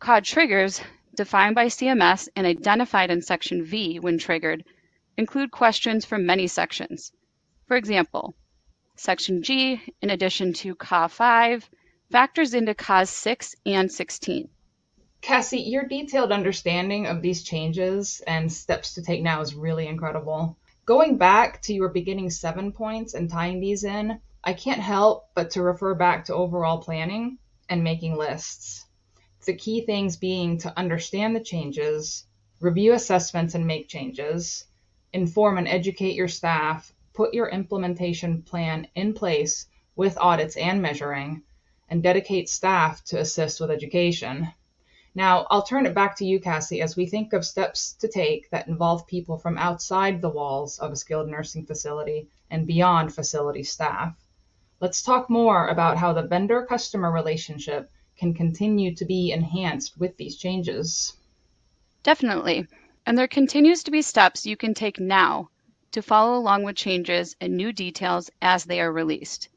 CAA 0.00 0.24
triggers 0.24 0.80
defined 1.16 1.54
by 1.54 1.66
CMS 1.66 2.28
and 2.36 2.46
identified 2.46 3.10
in 3.10 3.22
Section 3.22 3.64
V 3.64 3.98
when 4.00 4.18
triggered, 4.18 4.64
include 5.16 5.50
questions 5.50 6.04
from 6.04 6.26
many 6.26 6.46
sections. 6.46 7.12
For 7.66 7.76
example, 7.76 8.34
Section 8.96 9.42
G, 9.42 9.80
in 10.02 10.10
addition 10.10 10.52
to 10.52 10.76
CA 10.80 11.08
5, 11.08 11.70
factors 12.10 12.54
into 12.54 12.74
CAAs 12.74 13.08
6 13.08 13.56
and 13.66 13.90
16. 13.90 14.48
Cassie, 15.20 15.60
your 15.60 15.84
detailed 15.84 16.32
understanding 16.32 17.06
of 17.06 17.22
these 17.22 17.42
changes 17.42 18.20
and 18.26 18.52
steps 18.52 18.94
to 18.94 19.02
take 19.02 19.22
now 19.22 19.40
is 19.40 19.54
really 19.54 19.86
incredible. 19.86 20.58
Going 20.84 21.16
back 21.16 21.62
to 21.62 21.72
your 21.72 21.88
beginning 21.88 22.28
seven 22.28 22.72
points 22.72 23.14
and 23.14 23.30
tying 23.30 23.58
these 23.58 23.84
in, 23.84 24.20
I 24.44 24.52
can't 24.52 24.80
help 24.80 25.30
but 25.34 25.52
to 25.52 25.62
refer 25.62 25.94
back 25.94 26.26
to 26.26 26.34
overall 26.34 26.78
planning 26.78 27.38
and 27.70 27.82
making 27.82 28.16
lists. 28.16 28.83
The 29.46 29.54
key 29.54 29.82
things 29.84 30.16
being 30.16 30.56
to 30.58 30.78
understand 30.78 31.36
the 31.36 31.40
changes, 31.40 32.26
review 32.60 32.94
assessments 32.94 33.54
and 33.54 33.66
make 33.66 33.88
changes, 33.88 34.64
inform 35.12 35.58
and 35.58 35.68
educate 35.68 36.14
your 36.14 36.28
staff, 36.28 36.94
put 37.12 37.34
your 37.34 37.50
implementation 37.50 38.40
plan 38.40 38.88
in 38.94 39.12
place 39.12 39.66
with 39.96 40.16
audits 40.16 40.56
and 40.56 40.80
measuring, 40.80 41.42
and 41.90 42.02
dedicate 42.02 42.48
staff 42.48 43.04
to 43.04 43.20
assist 43.20 43.60
with 43.60 43.70
education. 43.70 44.50
Now, 45.14 45.46
I'll 45.50 45.62
turn 45.62 45.84
it 45.84 45.94
back 45.94 46.16
to 46.16 46.24
you, 46.24 46.40
Cassie, 46.40 46.80
as 46.80 46.96
we 46.96 47.04
think 47.04 47.34
of 47.34 47.44
steps 47.44 47.92
to 48.00 48.08
take 48.08 48.48
that 48.48 48.66
involve 48.66 49.06
people 49.06 49.36
from 49.36 49.58
outside 49.58 50.22
the 50.22 50.30
walls 50.30 50.78
of 50.78 50.90
a 50.90 50.96
skilled 50.96 51.28
nursing 51.28 51.66
facility 51.66 52.28
and 52.50 52.66
beyond 52.66 53.14
facility 53.14 53.62
staff. 53.62 54.16
Let's 54.80 55.02
talk 55.02 55.28
more 55.28 55.68
about 55.68 55.98
how 55.98 56.14
the 56.14 56.22
vendor 56.22 56.64
customer 56.64 57.12
relationship 57.12 57.90
can 58.16 58.34
continue 58.34 58.94
to 58.94 59.04
be 59.04 59.32
enhanced 59.32 59.98
with 59.98 60.16
these 60.16 60.36
changes. 60.36 61.16
Definitely. 62.02 62.66
And 63.06 63.18
there 63.18 63.28
continues 63.28 63.82
to 63.84 63.90
be 63.90 64.02
steps 64.02 64.46
you 64.46 64.56
can 64.56 64.74
take 64.74 64.98
now 64.98 65.50
to 65.92 66.02
follow 66.02 66.36
along 66.36 66.64
with 66.64 66.76
changes 66.76 67.36
and 67.40 67.56
new 67.56 67.72
details 67.72 68.30
as 68.42 68.64
they 68.64 68.80
are 68.80 68.92
released. 68.92 69.48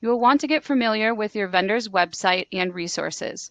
You 0.00 0.08
will 0.08 0.20
want 0.20 0.40
to 0.40 0.46
get 0.46 0.64
familiar 0.64 1.14
with 1.14 1.34
your 1.34 1.48
vendor's 1.48 1.88
website 1.88 2.46
and 2.52 2.74
resources, 2.74 3.50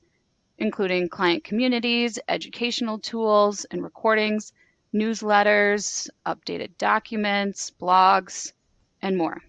including 0.58 1.10
client 1.10 1.44
communities, 1.44 2.18
educational 2.28 2.98
tools 2.98 3.66
and 3.66 3.84
recordings, 3.84 4.52
newsletters, 4.94 6.10
updated 6.26 6.78
documents, 6.78 7.72
blogs, 7.80 8.54
and 9.02 9.18
more. 9.18 9.42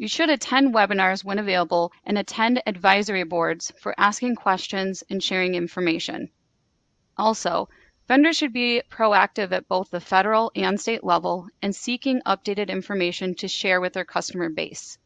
You 0.00 0.08
should 0.08 0.30
attend 0.30 0.72
webinars 0.72 1.24
when 1.24 1.38
available 1.38 1.92
and 2.06 2.16
attend 2.16 2.62
advisory 2.64 3.22
boards 3.22 3.70
for 3.82 3.94
asking 3.98 4.36
questions 4.36 5.04
and 5.10 5.22
sharing 5.22 5.54
information. 5.54 6.30
Also, 7.18 7.68
vendors 8.08 8.38
should 8.38 8.54
be 8.54 8.80
proactive 8.90 9.52
at 9.52 9.68
both 9.68 9.90
the 9.90 10.00
federal 10.00 10.52
and 10.56 10.80
state 10.80 11.04
level 11.04 11.48
and 11.60 11.76
seeking 11.76 12.22
updated 12.24 12.70
information 12.70 13.34
to 13.34 13.46
share 13.46 13.78
with 13.78 13.92
their 13.92 14.06
customer 14.06 14.48
base. 14.48 14.96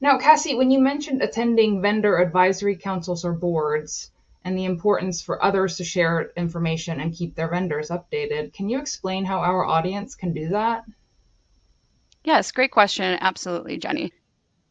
Now, 0.00 0.16
Cassie, 0.16 0.54
when 0.54 0.70
you 0.70 0.78
mentioned 0.78 1.20
attending 1.20 1.82
vendor 1.82 2.18
advisory 2.18 2.76
councils 2.76 3.24
or 3.24 3.32
boards 3.32 4.12
and 4.44 4.56
the 4.56 4.64
importance 4.64 5.22
for 5.22 5.42
others 5.42 5.78
to 5.78 5.84
share 5.84 6.30
information 6.36 7.00
and 7.00 7.12
keep 7.12 7.34
their 7.34 7.48
vendors 7.48 7.88
updated, 7.88 8.52
can 8.52 8.68
you 8.68 8.78
explain 8.78 9.24
how 9.24 9.40
our 9.40 9.64
audience 9.64 10.14
can 10.14 10.32
do 10.32 10.50
that? 10.50 10.84
Yes, 12.24 12.52
great 12.52 12.70
question. 12.70 13.18
Absolutely, 13.20 13.76
Jenny. 13.76 14.10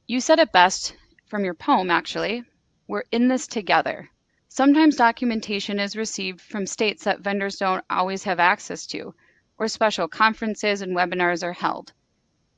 You 0.07 0.19
said 0.21 0.39
it 0.39 0.51
best 0.51 0.95
from 1.27 1.45
your 1.45 1.53
poem, 1.53 1.91
actually. 1.91 2.43
We're 2.87 3.03
in 3.11 3.27
this 3.27 3.45
together. 3.45 4.09
Sometimes 4.49 4.95
documentation 4.95 5.79
is 5.79 5.95
received 5.95 6.41
from 6.41 6.65
states 6.65 7.03
that 7.03 7.19
vendors 7.19 7.57
don't 7.57 7.85
always 7.91 8.23
have 8.23 8.39
access 8.39 8.87
to, 8.87 9.13
or 9.59 9.67
special 9.67 10.07
conferences 10.07 10.81
and 10.81 10.95
webinars 10.95 11.43
are 11.43 11.53
held. 11.53 11.93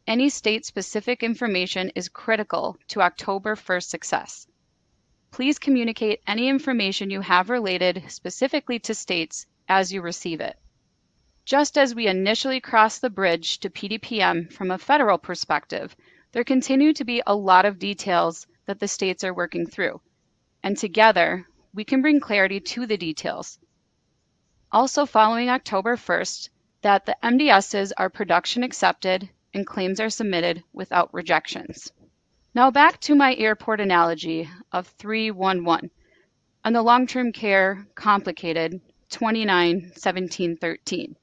Any 0.08 0.30
state 0.30 0.66
specific 0.66 1.24
information 1.24 1.92
is 1.94 2.08
critical 2.08 2.78
to 2.88 3.02
October 3.02 3.56
1st 3.56 3.90
success. 3.90 4.48
Please 5.32 5.60
communicate 5.60 6.22
any 6.26 6.48
information 6.48 7.10
you 7.10 7.20
have 7.20 7.50
related 7.50 8.04
specifically 8.08 8.80
to 8.80 8.94
states 8.94 9.46
as 9.68 9.92
you 9.92 10.02
receive 10.02 10.40
it. 10.40 10.58
Just 11.46 11.78
as 11.78 11.94
we 11.94 12.08
initially 12.08 12.60
crossed 12.60 13.02
the 13.02 13.10
bridge 13.12 13.60
to 13.60 13.70
PDPM 13.70 14.52
from 14.52 14.72
a 14.72 14.80
federal 14.80 15.20
perspective, 15.20 15.96
there 16.32 16.44
continue 16.44 16.92
to 16.94 17.06
be 17.06 17.22
a 17.28 17.36
lot 17.36 17.66
of 17.66 17.78
details 17.78 18.48
that 18.66 18.80
the 18.80 18.88
states 18.88 19.24
are 19.24 19.32
working 19.32 19.68
through, 19.68 20.02
and 20.64 20.76
together 20.76 21.46
we 21.72 21.84
can 21.84 22.02
bring 22.02 22.20
clarity 22.20 22.60
to 22.60 22.88
the 22.88 22.98
details. 22.98 23.60
Also, 24.72 25.06
following 25.06 25.48
October 25.50 25.96
1st, 25.96 26.50
that 26.82 27.06
the 27.06 27.16
MDSs 27.22 27.92
are 27.96 28.10
production 28.10 28.64
accepted 28.64 29.30
and 29.54 29.68
claims 29.68 30.00
are 30.00 30.10
submitted 30.10 30.64
without 30.74 31.14
rejections. 31.14 31.92
Now, 32.56 32.72
back 32.72 33.00
to 33.02 33.14
my 33.14 33.36
airport 33.36 33.82
analogy 33.82 34.50
of 34.72 34.88
311 34.88 35.92
and 36.64 36.76
the 36.76 36.82
long 36.82 37.06
term 37.06 37.32
care 37.32 37.86
complicated 37.94 38.82
29 39.12 39.92
17 39.96 40.58
13. 40.58 41.16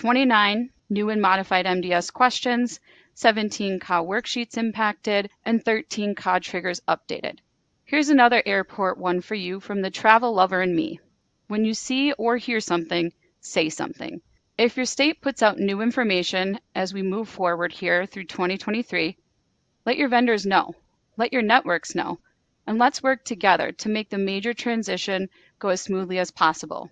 29 0.00 0.70
new 0.88 1.10
and 1.10 1.20
modified 1.20 1.66
MDS 1.66 2.10
questions, 2.10 2.80
17 3.12 3.80
CA 3.80 3.96
worksheets 3.96 4.56
impacted, 4.56 5.28
and 5.44 5.62
13 5.62 6.14
CA 6.16 6.38
triggers 6.38 6.80
updated. 6.88 7.40
Here's 7.84 8.08
another 8.08 8.42
airport 8.46 8.96
one 8.96 9.20
for 9.20 9.34
you 9.34 9.60
from 9.60 9.82
the 9.82 9.90
travel 9.90 10.32
lover 10.32 10.62
and 10.62 10.74
me. 10.74 11.00
When 11.48 11.66
you 11.66 11.74
see 11.74 12.12
or 12.12 12.38
hear 12.38 12.60
something, 12.60 13.12
say 13.40 13.68
something. 13.68 14.22
If 14.56 14.78
your 14.78 14.86
state 14.86 15.20
puts 15.20 15.42
out 15.42 15.58
new 15.58 15.82
information 15.82 16.60
as 16.74 16.94
we 16.94 17.02
move 17.02 17.28
forward 17.28 17.70
here 17.70 18.06
through 18.06 18.24
2023, 18.24 19.18
let 19.84 19.98
your 19.98 20.08
vendors 20.08 20.46
know, 20.46 20.76
let 21.18 21.30
your 21.30 21.42
networks 21.42 21.94
know, 21.94 22.20
and 22.66 22.78
let's 22.78 23.02
work 23.02 23.22
together 23.22 23.70
to 23.72 23.90
make 23.90 24.08
the 24.08 24.16
major 24.16 24.54
transition 24.54 25.28
go 25.58 25.68
as 25.68 25.82
smoothly 25.82 26.18
as 26.18 26.30
possible. 26.30 26.88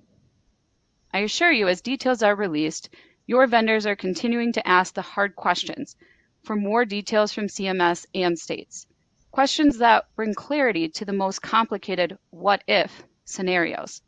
I 1.13 1.21
assure 1.21 1.51
you, 1.51 1.69
as 1.69 1.81
details 1.81 2.23
are 2.23 2.35
released, 2.35 2.91
your 3.27 3.47
vendors 3.47 3.87
are 3.87 3.97
continuing 3.97 4.53
to 4.53 4.69
ask 4.69 4.95
the 4.95 5.03
hard 5.03 5.37
questions 5.37 5.97
for 6.43 6.57
more 6.57 6.85
details 6.85 7.33
from 7.33 7.47
CMS 7.47 8.07
and 8.15 8.39
states. 8.39 8.87
Questions 9.31 9.79
that 9.79 10.07
bring 10.17 10.35
clarity 10.35 10.89
to 10.89 11.05
the 11.05 11.13
most 11.13 11.43
complicated 11.43 12.19
what 12.31 12.63
if 12.67 13.05
scenarios. 13.25 14.03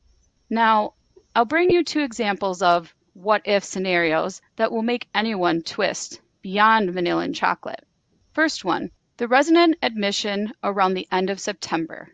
Now, 0.49 0.95
I'll 1.35 1.45
bring 1.45 1.71
you 1.71 1.85
two 1.85 2.01
examples 2.01 2.63
of 2.63 2.95
what 3.13 3.43
if 3.45 3.63
scenarios 3.65 4.41
that 4.57 4.73
will 4.73 4.83
make 4.83 5.09
anyone 5.15 5.63
twist 5.63 6.21
beyond 6.43 6.91
vanilla 6.91 7.25
and 7.25 7.35
chocolate. 7.35 7.87
First 8.33 8.65
one 8.65 8.91
the 9.17 9.29
resident 9.29 9.77
admission 9.83 10.53
around 10.65 10.95
the 10.95 11.07
end 11.13 11.29
of 11.29 11.39
September. 11.39 12.09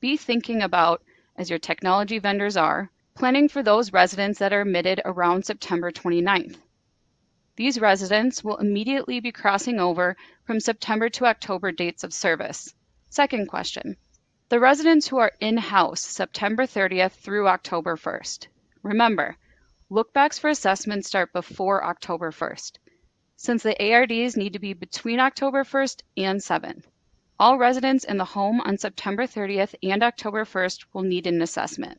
Be 0.00 0.16
thinking 0.16 0.62
about, 0.62 1.02
as 1.36 1.50
your 1.50 1.58
technology 1.58 2.18
vendors 2.18 2.56
are, 2.56 2.90
planning 3.16 3.48
for 3.48 3.62
those 3.62 3.94
residents 3.94 4.40
that 4.40 4.52
are 4.52 4.60
admitted 4.60 5.00
around 5.06 5.42
September 5.42 5.90
29th. 5.90 6.58
These 7.56 7.80
residents 7.80 8.44
will 8.44 8.58
immediately 8.58 9.20
be 9.20 9.32
crossing 9.32 9.80
over 9.80 10.18
from 10.44 10.60
September 10.60 11.08
to 11.08 11.24
October 11.24 11.72
dates 11.72 12.04
of 12.04 12.12
service. 12.12 12.74
Second 13.08 13.48
question. 13.48 13.96
The 14.50 14.60
residents 14.60 15.08
who 15.08 15.16
are 15.16 15.32
in-house 15.40 16.02
September 16.02 16.66
30th 16.66 17.12
through 17.12 17.48
October 17.48 17.96
1st. 17.96 18.48
Remember, 18.82 19.38
lookbacks 19.90 20.38
for 20.38 20.50
assessments 20.50 21.08
start 21.08 21.32
before 21.32 21.82
October 21.82 22.30
1st, 22.30 22.72
since 23.36 23.62
the 23.62 23.92
ARDs 23.94 24.36
need 24.36 24.52
to 24.52 24.58
be 24.58 24.74
between 24.74 25.20
October 25.20 25.64
1st 25.64 26.02
and 26.18 26.40
7th. 26.40 26.84
All 27.40 27.56
residents 27.56 28.04
in 28.04 28.18
the 28.18 28.26
home 28.26 28.60
on 28.60 28.76
September 28.76 29.26
30th 29.26 29.74
and 29.82 30.02
October 30.02 30.44
1st 30.44 30.84
will 30.92 31.02
need 31.02 31.26
an 31.26 31.40
assessment. 31.40 31.98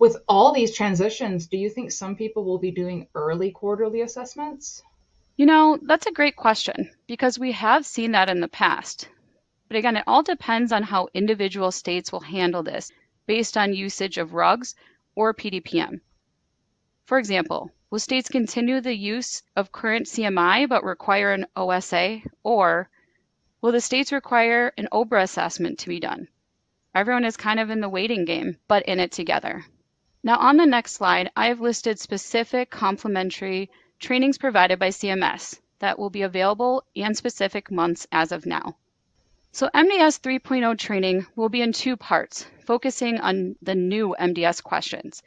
With 0.00 0.16
all 0.26 0.52
these 0.52 0.74
transitions, 0.74 1.46
do 1.46 1.58
you 1.58 1.68
think 1.68 1.92
some 1.92 2.16
people 2.16 2.42
will 2.42 2.58
be 2.58 2.70
doing 2.70 3.06
early 3.14 3.50
quarterly 3.50 4.00
assessments? 4.00 4.82
You 5.36 5.44
know, 5.44 5.78
that's 5.82 6.06
a 6.06 6.10
great 6.10 6.36
question 6.36 6.90
because 7.06 7.38
we 7.38 7.52
have 7.52 7.84
seen 7.84 8.12
that 8.12 8.30
in 8.30 8.40
the 8.40 8.48
past. 8.48 9.10
But 9.68 9.76
again, 9.76 9.98
it 9.98 10.04
all 10.06 10.22
depends 10.22 10.72
on 10.72 10.84
how 10.84 11.08
individual 11.12 11.70
states 11.70 12.10
will 12.10 12.20
handle 12.20 12.62
this 12.62 12.90
based 13.26 13.58
on 13.58 13.74
usage 13.74 14.16
of 14.16 14.32
RUGs 14.32 14.74
or 15.14 15.34
PDPM. 15.34 16.00
For 17.04 17.18
example, 17.18 17.70
will 17.90 17.98
states 17.98 18.30
continue 18.30 18.80
the 18.80 18.96
use 18.96 19.42
of 19.54 19.70
current 19.70 20.06
CMI 20.06 20.66
but 20.66 20.82
require 20.82 21.34
an 21.34 21.46
OSA, 21.54 22.22
or 22.42 22.88
will 23.60 23.72
the 23.72 23.82
states 23.82 24.12
require 24.12 24.72
an 24.78 24.88
OBRA 24.92 25.24
assessment 25.24 25.80
to 25.80 25.90
be 25.90 26.00
done? 26.00 26.28
Everyone 26.94 27.26
is 27.26 27.36
kind 27.36 27.60
of 27.60 27.68
in 27.68 27.82
the 27.82 27.88
waiting 27.90 28.24
game, 28.24 28.56
but 28.66 28.84
in 28.84 28.98
it 28.98 29.12
together. 29.12 29.62
Now 30.22 30.36
on 30.36 30.58
the 30.58 30.66
next 30.66 30.92
slide, 30.92 31.30
I 31.34 31.46
have 31.46 31.62
listed 31.62 31.98
specific 31.98 32.68
complementary 32.68 33.70
trainings 33.98 34.36
provided 34.36 34.78
by 34.78 34.90
CMS 34.90 35.58
that 35.78 35.98
will 35.98 36.10
be 36.10 36.20
available 36.20 36.84
in 36.94 37.14
specific 37.14 37.70
months 37.70 38.06
as 38.12 38.30
of 38.30 38.44
now. 38.44 38.76
So 39.50 39.70
MDS 39.74 40.20
3.0 40.20 40.76
training 40.78 41.26
will 41.36 41.48
be 41.48 41.62
in 41.62 41.72
two 41.72 41.96
parts, 41.96 42.46
focusing 42.66 43.18
on 43.18 43.56
the 43.62 43.74
new 43.74 44.14
MDS 44.20 44.62
questions. 44.62 45.22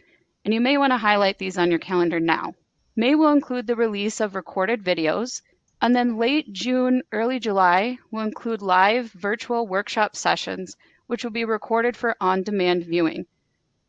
And 0.46 0.54
you 0.54 0.62
may 0.62 0.78
want 0.78 0.92
to 0.92 0.98
highlight 0.98 1.40
these 1.40 1.58
on 1.58 1.72
your 1.72 1.80
calendar 1.80 2.20
now. 2.20 2.54
May 2.96 3.16
will 3.16 3.34
include 3.34 3.66
the 3.66 3.76
release 3.76 4.22
of 4.22 4.36
recorded 4.36 4.84
videos, 4.84 5.42
and 5.82 5.96
then 5.96 6.18
late 6.18 6.54
June, 6.54 7.02
early 7.12 7.40
July 7.40 7.98
will 8.12 8.22
include 8.22 8.62
live 8.62 9.12
virtual 9.12 9.66
workshop 9.66 10.16
sessions, 10.16 10.78
which 11.08 11.24
will 11.24 11.32
be 11.32 11.46
recorded 11.46 11.98
for 11.98 12.16
on-demand 12.22 12.86
viewing 12.86 13.26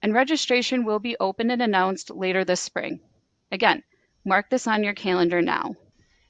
and 0.04 0.12
registration 0.12 0.84
will 0.84 0.98
be 0.98 1.16
open 1.18 1.50
and 1.50 1.62
announced 1.62 2.10
later 2.10 2.44
this 2.44 2.60
spring. 2.60 3.00
Again, 3.50 3.82
mark 4.22 4.50
this 4.50 4.66
on 4.66 4.84
your 4.84 4.92
calendar 4.92 5.40
now. 5.40 5.76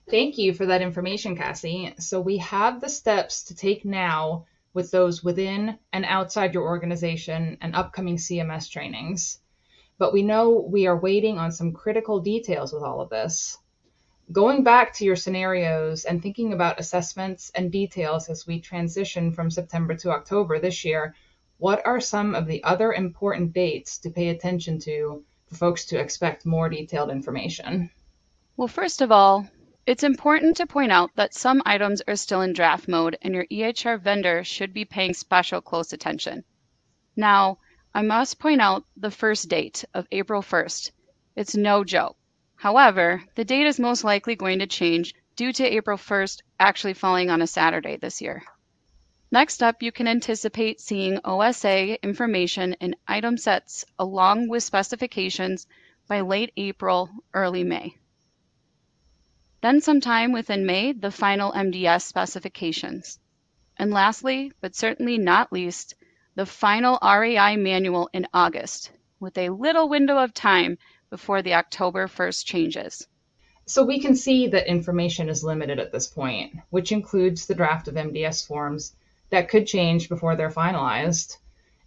Thank 0.08 0.38
you 0.38 0.54
for 0.54 0.66
that 0.66 0.80
information, 0.80 1.36
Cassie. 1.36 1.92
So 1.98 2.20
we 2.20 2.36
have 2.38 2.80
the 2.80 2.88
steps 2.88 3.42
to 3.46 3.56
take 3.56 3.84
now 3.84 4.46
with 4.74 4.92
those 4.92 5.24
within 5.24 5.76
and 5.92 6.04
outside 6.04 6.54
your 6.54 6.62
organization 6.62 7.58
and 7.60 7.74
upcoming 7.74 8.16
CMS 8.16 8.70
trainings. 8.70 9.40
But 9.98 10.12
we 10.12 10.22
know 10.22 10.50
we 10.50 10.86
are 10.86 10.96
waiting 10.96 11.38
on 11.38 11.50
some 11.50 11.72
critical 11.72 12.20
details 12.20 12.72
with 12.72 12.84
all 12.84 13.00
of 13.00 13.10
this. 13.10 13.58
Going 14.30 14.62
back 14.62 14.94
to 14.94 15.04
your 15.04 15.16
scenarios 15.16 16.04
and 16.04 16.22
thinking 16.22 16.52
about 16.52 16.78
assessments 16.78 17.50
and 17.56 17.72
details 17.72 18.28
as 18.28 18.46
we 18.46 18.60
transition 18.60 19.32
from 19.32 19.50
September 19.50 19.96
to 19.96 20.12
October 20.12 20.60
this 20.60 20.84
year, 20.84 21.16
what 21.58 21.86
are 21.86 22.00
some 22.00 22.34
of 22.34 22.46
the 22.46 22.62
other 22.64 22.92
important 22.92 23.52
dates 23.52 23.98
to 23.98 24.10
pay 24.10 24.28
attention 24.28 24.78
to 24.80 25.24
for 25.46 25.54
folks 25.54 25.86
to 25.86 25.98
expect 25.98 26.46
more 26.46 26.68
detailed 26.68 27.10
information? 27.10 27.90
Well, 28.56 28.68
first 28.68 29.00
of 29.00 29.12
all, 29.12 29.48
it's 29.86 30.02
important 30.02 30.56
to 30.56 30.66
point 30.66 30.92
out 30.92 31.10
that 31.16 31.34
some 31.34 31.62
items 31.66 32.02
are 32.08 32.16
still 32.16 32.40
in 32.40 32.54
draft 32.54 32.88
mode 32.88 33.18
and 33.20 33.34
your 33.34 33.44
EHR 33.46 34.00
vendor 34.00 34.42
should 34.42 34.72
be 34.72 34.84
paying 34.84 35.12
special 35.12 35.60
close 35.60 35.92
attention. 35.92 36.44
Now, 37.16 37.58
I 37.94 38.02
must 38.02 38.38
point 38.38 38.60
out 38.60 38.84
the 38.96 39.10
first 39.10 39.48
date 39.48 39.84
of 39.92 40.08
April 40.10 40.42
1st. 40.42 40.90
It's 41.36 41.54
no 41.54 41.84
joke. 41.84 42.16
However, 42.56 43.22
the 43.34 43.44
date 43.44 43.66
is 43.66 43.78
most 43.78 44.04
likely 44.04 44.36
going 44.36 44.60
to 44.60 44.66
change 44.66 45.14
due 45.36 45.52
to 45.52 45.64
April 45.64 45.98
1st 45.98 46.40
actually 46.58 46.94
falling 46.94 47.28
on 47.28 47.42
a 47.42 47.46
Saturday 47.46 47.96
this 47.96 48.22
year. 48.22 48.42
Next 49.34 49.64
up, 49.64 49.82
you 49.82 49.90
can 49.90 50.06
anticipate 50.06 50.80
seeing 50.80 51.18
OSA 51.24 52.00
information 52.04 52.74
in 52.74 52.94
item 53.08 53.36
sets 53.36 53.84
along 53.98 54.46
with 54.48 54.62
specifications 54.62 55.66
by 56.06 56.20
late 56.20 56.52
April, 56.56 57.10
early 57.34 57.64
May. 57.64 57.96
Then 59.60 59.80
sometime 59.80 60.30
within 60.30 60.66
May, 60.66 60.92
the 60.92 61.10
final 61.10 61.50
MDS 61.50 62.02
specifications. 62.02 63.18
And 63.76 63.90
lastly, 63.90 64.52
but 64.60 64.76
certainly 64.76 65.18
not 65.18 65.52
least, 65.52 65.96
the 66.36 66.46
final 66.46 67.00
RAI 67.02 67.56
manual 67.56 68.08
in 68.12 68.28
August, 68.32 68.92
with 69.18 69.36
a 69.36 69.48
little 69.48 69.88
window 69.88 70.16
of 70.16 70.32
time 70.32 70.78
before 71.10 71.42
the 71.42 71.54
October 71.54 72.06
1st 72.06 72.44
changes. 72.44 73.08
So 73.66 73.82
we 73.82 73.98
can 73.98 74.14
see 74.14 74.46
that 74.46 74.70
information 74.70 75.28
is 75.28 75.42
limited 75.42 75.80
at 75.80 75.90
this 75.90 76.06
point, 76.06 76.54
which 76.70 76.92
includes 76.92 77.46
the 77.46 77.56
draft 77.56 77.88
of 77.88 77.94
MDS 77.94 78.46
forms 78.46 78.94
that 79.30 79.48
could 79.48 79.66
change 79.66 80.08
before 80.08 80.36
they're 80.36 80.50
finalized. 80.50 81.36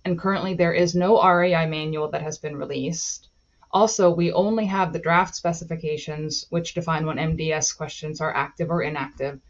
And 0.05 0.19
currently, 0.19 0.53
there 0.53 0.73
is 0.73 0.95
no 0.95 1.21
RAI 1.21 1.65
manual 1.65 2.09
that 2.11 2.21
has 2.21 2.37
been 2.37 2.55
released. 2.55 3.29
Also, 3.71 4.09
we 4.09 4.31
only 4.31 4.65
have 4.65 4.93
the 4.93 4.99
draft 4.99 5.35
specifications, 5.35 6.45
which 6.49 6.73
define 6.73 7.05
when 7.05 7.17
MDS 7.17 7.75
questions 7.75 8.21
are 8.21 8.33
active 8.33 8.69
or 8.69 8.81
inactive, 8.81 9.41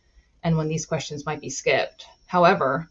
and 0.43 0.57
when 0.57 0.67
these 0.67 0.85
questions 0.85 1.25
might 1.25 1.41
be 1.41 1.49
skipped. 1.49 2.05
However, 2.25 2.89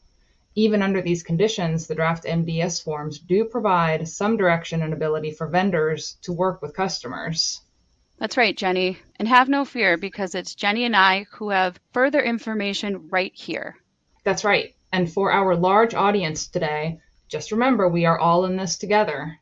even 0.54 0.82
under 0.82 1.02
these 1.02 1.22
conditions, 1.22 1.86
the 1.86 1.94
draft 1.94 2.24
MDS 2.24 2.82
forms 2.82 3.18
do 3.18 3.44
provide 3.44 4.08
some 4.08 4.36
direction 4.36 4.82
and 4.82 4.92
ability 4.92 5.32
for 5.32 5.48
vendors 5.48 6.16
to 6.22 6.32
work 6.32 6.62
with 6.62 6.76
customers. 6.76 7.60
That's 8.18 8.36
right, 8.36 8.56
Jenny. 8.56 8.98
And 9.16 9.28
have 9.28 9.48
no 9.48 9.64
fear 9.64 9.98
because 9.98 10.34
it's 10.34 10.54
Jenny 10.54 10.84
and 10.84 10.96
I 10.96 11.26
who 11.32 11.50
have 11.50 11.80
further 11.92 12.22
information 12.22 13.08
right 13.08 13.34
here. 13.34 13.76
That's 14.24 14.44
right. 14.44 14.75
And 14.96 15.12
for 15.12 15.30
our 15.30 15.54
large 15.54 15.92
audience 15.92 16.48
today, 16.48 17.00
just 17.28 17.52
remember 17.52 17.86
we 17.86 18.06
are 18.06 18.18
all 18.18 18.46
in 18.46 18.56
this 18.56 18.78
together. 18.78 19.38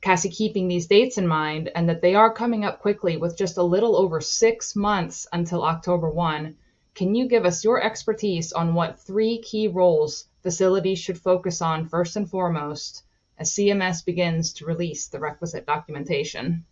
Cassie 0.00 0.30
keeping 0.30 0.68
these 0.68 0.86
dates 0.86 1.18
in 1.18 1.26
mind 1.26 1.68
and 1.74 1.88
that 1.88 2.00
they 2.00 2.14
are 2.14 2.32
coming 2.32 2.64
up 2.64 2.78
quickly 2.78 3.16
with 3.16 3.36
just 3.36 3.56
a 3.56 3.62
little 3.64 3.96
over 3.96 4.20
six 4.20 4.76
months 4.76 5.26
until 5.32 5.64
October 5.64 6.08
1, 6.08 6.54
can 6.94 7.16
you 7.16 7.26
give 7.26 7.44
us 7.44 7.64
your 7.64 7.82
expertise 7.82 8.52
on 8.52 8.72
what 8.72 9.00
three 9.00 9.38
key 9.38 9.66
roles 9.66 10.28
facilities 10.44 11.00
should 11.00 11.18
focus 11.18 11.60
on 11.60 11.88
first 11.88 12.14
and 12.14 12.30
foremost 12.30 13.02
as 13.36 13.50
CMS 13.50 14.04
begins 14.04 14.52
to 14.52 14.64
release 14.64 15.08
the 15.08 15.18
requisite 15.18 15.66
documentation? 15.66 16.64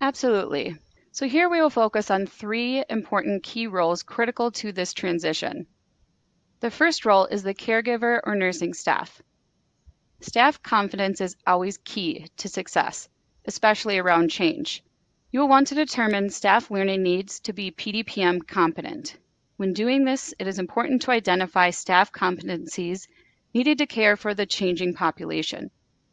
Absolutely. 0.00 0.74
So 1.12 1.28
here 1.28 1.48
we 1.48 1.60
will 1.60 1.70
focus 1.70 2.10
on 2.10 2.26
three 2.26 2.82
important 2.90 3.44
key 3.44 3.68
roles 3.68 4.02
critical 4.02 4.50
to 4.50 4.72
this 4.72 4.92
transition. 4.92 5.68
The 6.60 6.70
first 6.70 7.04
role 7.04 7.26
is 7.26 7.42
the 7.42 7.52
caregiver 7.52 8.20
or 8.24 8.34
nursing 8.34 8.72
staff. 8.72 9.20
Staff 10.20 10.62
confidence 10.62 11.20
is 11.20 11.36
always 11.46 11.76
key 11.76 12.28
to 12.38 12.48
success, 12.48 13.10
especially 13.44 13.98
around 13.98 14.30
change. 14.30 14.82
You 15.30 15.40
will 15.40 15.48
want 15.48 15.66
to 15.66 15.74
determine 15.74 16.30
staff 16.30 16.70
learning 16.70 17.02
needs 17.02 17.40
to 17.40 17.52
be 17.52 17.70
PDPM 17.70 18.46
competent. 18.48 19.18
When 19.58 19.74
doing 19.74 20.04
this, 20.04 20.32
it 20.38 20.46
is 20.46 20.58
important 20.58 21.02
to 21.02 21.10
identify 21.10 21.68
staff 21.70 22.10
competencies 22.10 23.06
needed 23.52 23.76
to 23.78 23.86
care 23.86 24.16
for 24.16 24.32
the 24.32 24.46
changing 24.46 24.94
population. 24.94 25.70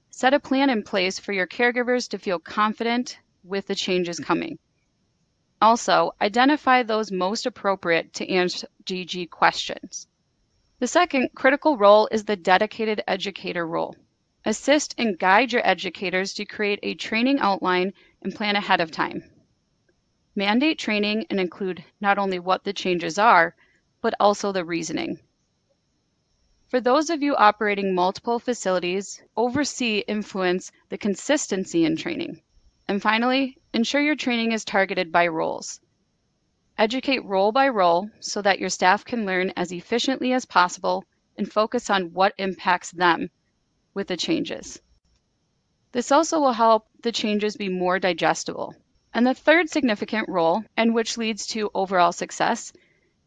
Set 0.09 0.33
a 0.33 0.41
plan 0.41 0.69
in 0.69 0.83
place 0.83 1.19
for 1.19 1.31
your 1.31 1.47
caregivers 1.47 2.09
to 2.09 2.19
feel 2.19 2.39
confident 2.39 3.17
with 3.45 3.67
the 3.67 3.75
changes 3.75 4.19
coming. 4.19 4.59
Also, 5.61 6.11
identify 6.19 6.83
those 6.83 7.13
most 7.13 7.45
appropriate 7.45 8.13
to 8.15 8.29
answer 8.29 8.67
GG 8.83 9.29
questions. 9.29 10.07
The 10.83 10.87
second 10.87 11.29
critical 11.33 11.77
role 11.77 12.09
is 12.11 12.25
the 12.25 12.35
dedicated 12.35 13.01
educator 13.07 13.65
role. 13.65 13.95
Assist 14.43 14.93
and 14.97 15.17
guide 15.17 15.53
your 15.53 15.65
educators 15.65 16.33
to 16.33 16.43
create 16.43 16.79
a 16.83 16.93
training 16.93 17.39
outline 17.39 17.93
and 18.21 18.35
plan 18.35 18.57
ahead 18.57 18.81
of 18.81 18.91
time. 18.91 19.23
Mandate 20.35 20.77
training 20.77 21.25
and 21.29 21.39
include 21.39 21.85
not 22.01 22.17
only 22.17 22.37
what 22.37 22.65
the 22.65 22.73
changes 22.73 23.17
are, 23.17 23.55
but 24.01 24.13
also 24.19 24.51
the 24.51 24.65
reasoning. 24.65 25.21
For 26.67 26.81
those 26.81 27.09
of 27.09 27.23
you 27.23 27.33
operating 27.37 27.95
multiple 27.95 28.37
facilities, 28.37 29.23
oversee 29.37 29.99
influence 29.99 30.69
the 30.89 30.97
consistency 30.97 31.85
in 31.85 31.95
training. 31.95 32.41
And 32.89 33.01
finally, 33.01 33.57
ensure 33.73 34.01
your 34.01 34.17
training 34.17 34.51
is 34.51 34.65
targeted 34.65 35.13
by 35.13 35.27
roles. 35.29 35.79
Educate 36.77 37.23
role 37.23 37.51
by 37.51 37.69
role 37.69 38.09
so 38.19 38.41
that 38.41 38.57
your 38.57 38.69
staff 38.69 39.05
can 39.05 39.27
learn 39.27 39.53
as 39.55 39.71
efficiently 39.71 40.33
as 40.33 40.45
possible 40.45 41.05
and 41.37 41.51
focus 41.51 41.89
on 41.89 42.13
what 42.13 42.33
impacts 42.39 42.89
them 42.89 43.29
with 43.93 44.07
the 44.07 44.17
changes. 44.17 44.81
This 45.91 46.11
also 46.11 46.39
will 46.39 46.53
help 46.53 46.87
the 47.03 47.11
changes 47.11 47.55
be 47.55 47.69
more 47.69 47.99
digestible. 47.99 48.75
And 49.13 49.27
the 49.27 49.35
third 49.35 49.69
significant 49.69 50.27
role, 50.27 50.63
and 50.75 50.95
which 50.95 51.15
leads 51.15 51.45
to 51.47 51.69
overall 51.75 52.11
success, 52.11 52.73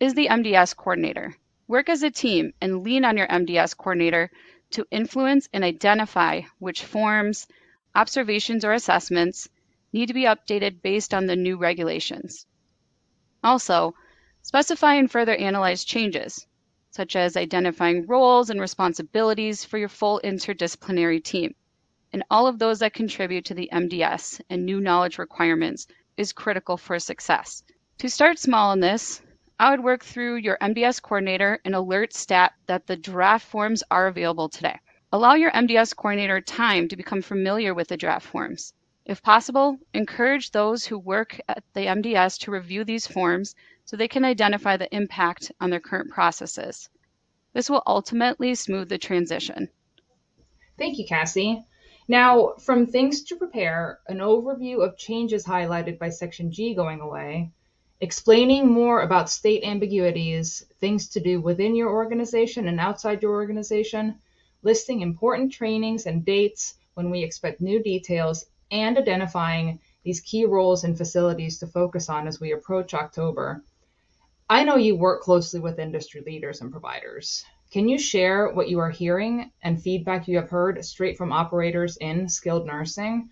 is 0.01 0.15
the 0.15 0.27
MDS 0.27 0.77
coordinator. 0.77 1.37
Work 1.69 1.89
as 1.89 2.03
a 2.03 2.11
team 2.11 2.53
and 2.61 2.83
lean 2.83 3.05
on 3.05 3.17
your 3.17 3.29
MDS 3.29 3.77
coordinator 3.77 4.29
to 4.73 4.89
influence 4.91 5.49
and 5.53 5.63
identify 5.63 6.43
which 6.59 6.83
forms, 6.83 7.47
observations, 7.95 8.65
or 8.65 8.73
assessments 8.73 9.49
need 9.93 10.07
to 10.07 10.15
be 10.15 10.25
updated 10.25 10.83
based 10.83 11.15
on 11.15 11.27
the 11.27 11.37
new 11.37 11.57
regulations. 11.57 12.45
Also, 13.47 13.95
specify 14.43 14.97
and 14.97 15.11
further 15.11 15.35
analyze 15.37 15.85
changes, 15.85 16.47
such 16.91 17.17
as 17.17 17.35
identifying 17.35 18.07
roles 18.07 18.51
and 18.51 18.61
responsibilities 18.61 19.65
for 19.65 19.79
your 19.79 19.89
full 19.89 20.21
interdisciplinary 20.23 21.25
team 21.25 21.55
and 22.17 22.25
all 22.31 22.47
of 22.47 22.59
those 22.59 22.79
that 22.79 22.95
contribute 22.95 23.45
to 23.45 23.53
the 23.53 23.69
MDS 23.71 24.41
and 24.49 24.65
new 24.65 24.81
knowledge 24.81 25.19
requirements 25.19 25.87
is 26.17 26.33
critical 26.33 26.79
for 26.79 26.99
success. 26.99 27.63
To 27.99 28.09
start 28.09 28.39
small 28.39 28.71
on 28.71 28.81
this, 28.81 29.21
I 29.59 29.71
would 29.71 29.85
work 29.85 30.03
through 30.03 30.37
your 30.37 30.57
MDS 30.63 31.03
coordinator 31.03 31.61
and 31.65 31.75
alert 31.75 32.15
STAT 32.15 32.55
that 32.69 32.87
the 32.87 32.97
draft 32.97 33.47
forms 33.47 33.83
are 33.91 34.07
available 34.07 34.49
today. 34.49 34.79
Allow 35.13 35.35
your 35.35 35.51
MDS 35.51 35.95
coordinator 35.95 36.41
time 36.41 36.89
to 36.89 36.97
become 36.97 37.21
familiar 37.21 37.75
with 37.75 37.89
the 37.89 37.99
draft 37.99 38.27
forms. 38.27 38.73
If 39.07 39.23
possible, 39.23 39.79
encourage 39.95 40.51
those 40.51 40.85
who 40.85 40.99
work 40.99 41.41
at 41.49 41.63
the 41.75 41.87
MDS 41.87 42.41
to 42.41 42.51
review 42.51 42.83
these 42.83 43.07
forms 43.07 43.55
so 43.85 43.97
they 43.97 44.09
can 44.09 44.25
identify 44.25 44.77
the 44.77 44.93
impact 44.93 45.53
on 45.61 45.71
their 45.71 45.79
current 45.79 46.11
processes. 46.11 46.89
This 47.53 47.71
will 47.71 47.85
ultimately 47.87 48.57
smooth 48.57 48.89
the 48.89 48.99
transition. 48.99 49.69
Thank 50.77 50.99
you, 50.99 51.07
Cassie. 51.07 51.65
Now, 52.09 52.55
from 52.59 52.87
things 52.87 53.23
to 53.25 53.37
prepare, 53.37 54.01
an 54.09 54.19
overview 54.19 54.85
of 54.85 54.99
changes 54.99 55.47
highlighted 55.47 56.01
by 56.01 56.09
Section 56.09 56.51
G 56.51 56.75
going 56.75 57.01
away, 57.01 57.53
explaining 58.01 58.67
more 58.67 59.03
about 59.03 59.31
state 59.31 59.63
ambiguities, 59.63 60.65
things 60.81 61.09
to 61.11 61.21
do 61.21 61.41
within 61.41 61.77
your 61.77 61.91
organization 61.91 62.67
and 62.67 62.81
outside 62.81 63.23
your 63.23 63.35
organization, 63.35 64.19
listing 64.63 65.01
important 65.01 65.53
trainings 65.53 66.07
and 66.07 66.25
dates 66.25 66.75
when 66.95 67.09
we 67.09 67.23
expect 67.23 67.61
new 67.61 67.81
details, 67.81 68.47
and 68.71 68.99
identifying 68.99 69.81
these 70.03 70.21
key 70.21 70.45
roles 70.45 70.85
and 70.85 70.97
facilities 70.97 71.59
to 71.59 71.67
focus 71.67 72.09
on 72.09 72.27
as 72.27 72.41
we 72.41 72.53
approach 72.53 72.95
October. 72.95 73.63
I 74.49 74.65
know 74.65 74.77
you 74.77 74.97
work 74.97 75.23
closely 75.23 75.61
with 75.61 75.79
industry 75.79 76.23
leaders 76.25 76.61
and 76.61 76.71
providers. 76.71 77.45
Can 77.73 77.89
you 77.89 77.99
share 77.99 78.53
what 78.53 78.69
you 78.69 78.79
are 78.79 78.91
hearing 78.91 79.51
and 79.63 79.83
feedback 79.83 80.29
you 80.29 80.37
have 80.37 80.51
heard 80.51 80.85
straight 80.85 81.19
from 81.19 81.33
operators 81.33 81.97
in 81.97 82.29
skilled 82.29 82.67
nursing? 82.67 83.31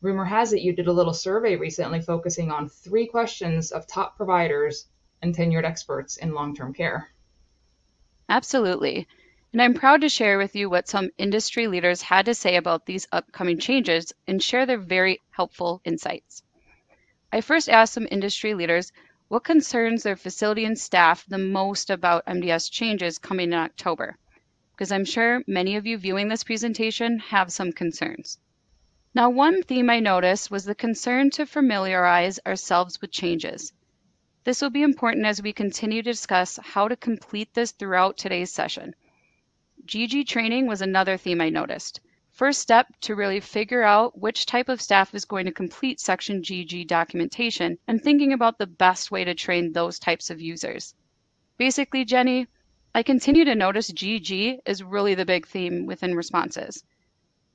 Rumor 0.00 0.24
has 0.24 0.52
it 0.52 0.62
you 0.62 0.74
did 0.74 0.86
a 0.86 0.92
little 0.92 1.12
survey 1.12 1.56
recently 1.56 2.00
focusing 2.00 2.50
on 2.50 2.68
three 2.68 3.06
questions 3.06 3.72
of 3.72 3.86
top 3.86 4.16
providers 4.16 4.86
and 5.20 5.34
tenured 5.34 5.64
experts 5.64 6.16
in 6.16 6.32
long 6.32 6.54
term 6.54 6.72
care. 6.72 7.10
Absolutely. 8.28 9.06
And 9.54 9.62
I'm 9.62 9.74
proud 9.74 10.00
to 10.00 10.08
share 10.08 10.36
with 10.36 10.56
you 10.56 10.68
what 10.68 10.88
some 10.88 11.10
industry 11.16 11.68
leaders 11.68 12.02
had 12.02 12.26
to 12.26 12.34
say 12.34 12.56
about 12.56 12.86
these 12.86 13.06
upcoming 13.12 13.60
changes 13.60 14.12
and 14.26 14.42
share 14.42 14.66
their 14.66 14.80
very 14.80 15.22
helpful 15.30 15.80
insights. 15.84 16.42
I 17.32 17.40
first 17.40 17.68
asked 17.68 17.92
some 17.92 18.08
industry 18.10 18.54
leaders 18.54 18.90
what 19.28 19.44
concerns 19.44 20.02
their 20.02 20.16
facility 20.16 20.64
and 20.64 20.76
staff 20.76 21.24
the 21.28 21.38
most 21.38 21.88
about 21.88 22.26
MDS 22.26 22.68
changes 22.68 23.18
coming 23.18 23.52
in 23.52 23.58
October? 23.60 24.16
Because 24.72 24.90
I'm 24.90 25.04
sure 25.04 25.44
many 25.46 25.76
of 25.76 25.86
you 25.86 25.98
viewing 25.98 26.26
this 26.26 26.42
presentation 26.42 27.20
have 27.20 27.52
some 27.52 27.70
concerns. 27.70 28.40
Now, 29.14 29.30
one 29.30 29.62
theme 29.62 29.88
I 29.88 30.00
noticed 30.00 30.50
was 30.50 30.64
the 30.64 30.74
concern 30.74 31.30
to 31.30 31.46
familiarize 31.46 32.40
ourselves 32.44 33.00
with 33.00 33.12
changes. 33.12 33.72
This 34.42 34.60
will 34.60 34.70
be 34.70 34.82
important 34.82 35.26
as 35.26 35.40
we 35.40 35.52
continue 35.52 36.02
to 36.02 36.10
discuss 36.10 36.58
how 36.60 36.88
to 36.88 36.96
complete 36.96 37.54
this 37.54 37.70
throughout 37.70 38.16
today's 38.16 38.50
session. 38.50 38.96
GG 39.86 40.26
training 40.26 40.66
was 40.66 40.82
another 40.82 41.16
theme 41.16 41.40
I 41.40 41.50
noticed 41.50 42.00
first 42.34 42.60
step 42.60 42.88
to 43.00 43.14
really 43.14 43.38
figure 43.38 43.84
out 43.84 44.18
which 44.18 44.44
type 44.44 44.68
of 44.68 44.82
staff 44.82 45.14
is 45.14 45.24
going 45.24 45.46
to 45.46 45.52
complete 45.52 46.00
Section 46.00 46.42
GG 46.42 46.88
documentation 46.88 47.78
and 47.86 48.02
thinking 48.02 48.32
about 48.32 48.58
the 48.58 48.66
best 48.66 49.12
way 49.12 49.22
to 49.24 49.34
train 49.34 49.72
those 49.72 50.00
types 50.00 50.30
of 50.30 50.40
users. 50.40 50.94
Basically, 51.58 52.04
Jenny, 52.04 52.48
I 52.92 53.04
continue 53.04 53.44
to 53.44 53.54
notice 53.54 53.92
GG 53.92 54.58
is 54.66 54.82
really 54.82 55.14
the 55.14 55.24
big 55.24 55.46
theme 55.46 55.86
within 55.86 56.16
responses. 56.16 56.82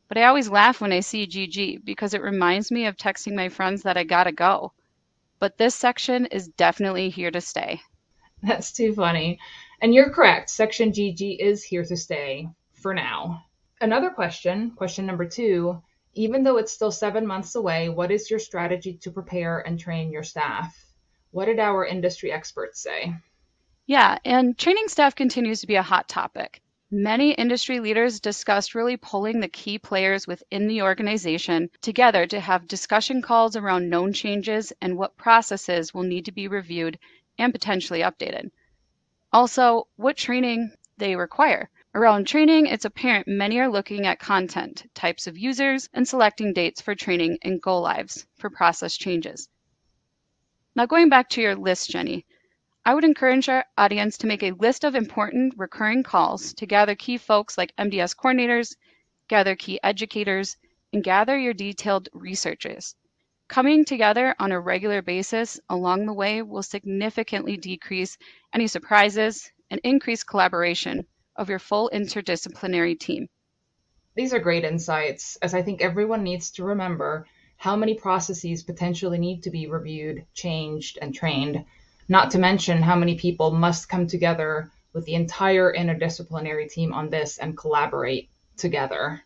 But 0.07 0.17
I 0.17 0.23
always 0.23 0.49
laugh 0.49 0.79
when 0.79 0.93
I 0.93 1.01
see 1.01 1.27
GG 1.27 1.83
because 1.83 2.13
it 2.13 2.21
reminds 2.21 2.71
me 2.71 2.85
of 2.85 2.95
texting 2.95 3.35
my 3.35 3.49
friends 3.49 3.83
that 3.83 3.97
I 3.97 4.05
gotta 4.05 4.31
go. 4.31 4.71
But 5.39 5.57
this 5.57 5.75
section 5.75 6.25
is 6.27 6.47
definitely 6.47 7.09
here 7.09 7.31
to 7.31 7.41
stay. 7.41 7.81
That's 8.41 8.71
too 8.71 8.93
funny. 8.93 9.39
And 9.81 9.93
you're 9.93 10.09
correct, 10.09 10.49
Section 10.49 10.91
GG 10.91 11.39
is 11.39 11.63
here 11.63 11.85
to 11.85 11.95
stay 11.95 12.49
for 12.73 12.93
now. 12.93 13.45
Another 13.79 14.09
question, 14.09 14.71
question 14.71 15.05
number 15.05 15.25
two, 15.25 15.81
even 16.15 16.43
though 16.43 16.57
it's 16.57 16.73
still 16.73 16.91
seven 16.91 17.25
months 17.25 17.55
away, 17.55 17.87
what 17.87 18.11
is 18.11 18.29
your 18.29 18.39
strategy 18.39 18.97
to 18.97 19.11
prepare 19.11 19.59
and 19.59 19.79
train 19.79 20.11
your 20.11 20.23
staff? 20.23 20.75
What 21.31 21.45
did 21.45 21.59
our 21.59 21.85
industry 21.85 22.31
experts 22.31 22.81
say? 22.81 23.13
Yeah, 23.85 24.17
and 24.25 24.57
training 24.57 24.89
staff 24.89 25.15
continues 25.15 25.61
to 25.61 25.67
be 25.67 25.75
a 25.75 25.81
hot 25.81 26.09
topic. 26.09 26.61
Many 26.91 27.31
industry 27.31 27.79
leaders 27.79 28.19
discussed 28.19 28.75
really 28.75 28.97
pulling 28.97 29.39
the 29.39 29.47
key 29.47 29.77
players 29.77 30.27
within 30.27 30.67
the 30.67 30.81
organization 30.81 31.69
together 31.81 32.25
to 32.27 32.39
have 32.39 32.67
discussion 32.67 33.21
calls 33.21 33.55
around 33.55 33.89
known 33.89 34.11
changes 34.11 34.73
and 34.81 34.97
what 34.97 35.15
processes 35.15 35.93
will 35.93 36.03
need 36.03 36.25
to 36.25 36.31
be 36.31 36.47
reviewed 36.47 36.99
and 37.37 37.53
potentially 37.53 38.01
updated. 38.01 38.49
Also, 39.31 39.87
what 39.95 40.17
training 40.17 40.71
they 40.97 41.15
require. 41.15 41.69
Around 41.93 42.27
training, 42.27 42.65
it's 42.65 42.85
apparent 42.85 43.27
many 43.27 43.59
are 43.59 43.69
looking 43.69 44.05
at 44.05 44.19
content, 44.19 44.85
types 44.93 45.27
of 45.27 45.37
users, 45.37 45.89
and 45.93 46.07
selecting 46.07 46.53
dates 46.53 46.81
for 46.81 46.95
training 46.95 47.37
and 47.43 47.61
go 47.61 47.79
lives 47.79 48.25
for 48.37 48.49
process 48.49 48.97
changes. 48.97 49.49
Now, 50.75 50.85
going 50.85 51.09
back 51.09 51.29
to 51.29 51.41
your 51.41 51.55
list, 51.55 51.89
Jenny, 51.89 52.25
I 52.85 52.93
would 52.93 53.03
encourage 53.03 53.49
our 53.49 53.65
audience 53.77 54.17
to 54.19 54.27
make 54.27 54.41
a 54.41 54.51
list 54.51 54.83
of 54.83 54.95
important 54.95 55.53
recurring 55.57 56.03
calls 56.03 56.53
to 56.55 56.65
gather 56.65 56.95
key 56.95 57.17
folks 57.17 57.57
like 57.57 57.75
MDS 57.75 58.15
coordinators, 58.15 58.75
gather 59.27 59.55
key 59.55 59.79
educators, 59.83 60.57
and 60.91 61.03
gather 61.03 61.37
your 61.37 61.53
detailed 61.53 62.09
researches. 62.13 62.95
Coming 63.49 63.83
together 63.83 64.35
on 64.38 64.51
a 64.51 64.59
regular 64.59 65.01
basis 65.01 65.59
along 65.69 66.05
the 66.05 66.13
way 66.13 66.43
will 66.43 66.62
significantly 66.62 67.57
decrease 67.57 68.15
any 68.53 68.67
surprises 68.67 69.51
and 69.71 69.81
increase 69.83 70.23
collaboration 70.23 71.07
of 71.35 71.49
your 71.49 71.57
full 71.57 71.89
interdisciplinary 71.91 72.99
team. 72.99 73.27
These 74.15 74.35
are 74.35 74.39
great 74.39 74.65
insights, 74.65 75.35
as 75.38 75.55
I 75.55 75.63
think 75.63 75.81
everyone 75.81 76.21
needs 76.21 76.51
to 76.51 76.63
remember 76.63 77.25
how 77.57 77.75
many 77.75 77.95
processes 77.95 78.62
potentially 78.62 79.17
need 79.17 79.41
to 79.41 79.49
be 79.49 79.65
reviewed, 79.65 80.27
changed, 80.35 80.99
and 81.01 81.15
trained, 81.15 81.65
not 82.07 82.29
to 82.31 82.38
mention 82.38 82.83
how 82.83 82.95
many 82.95 83.15
people 83.15 83.49
must 83.49 83.89
come 83.89 84.05
together 84.05 84.69
with 84.93 85.05
the 85.05 85.15
entire 85.15 85.73
interdisciplinary 85.73 86.69
team 86.69 86.93
on 86.93 87.09
this 87.09 87.39
and 87.39 87.57
collaborate 87.57 88.29
together. 88.57 89.23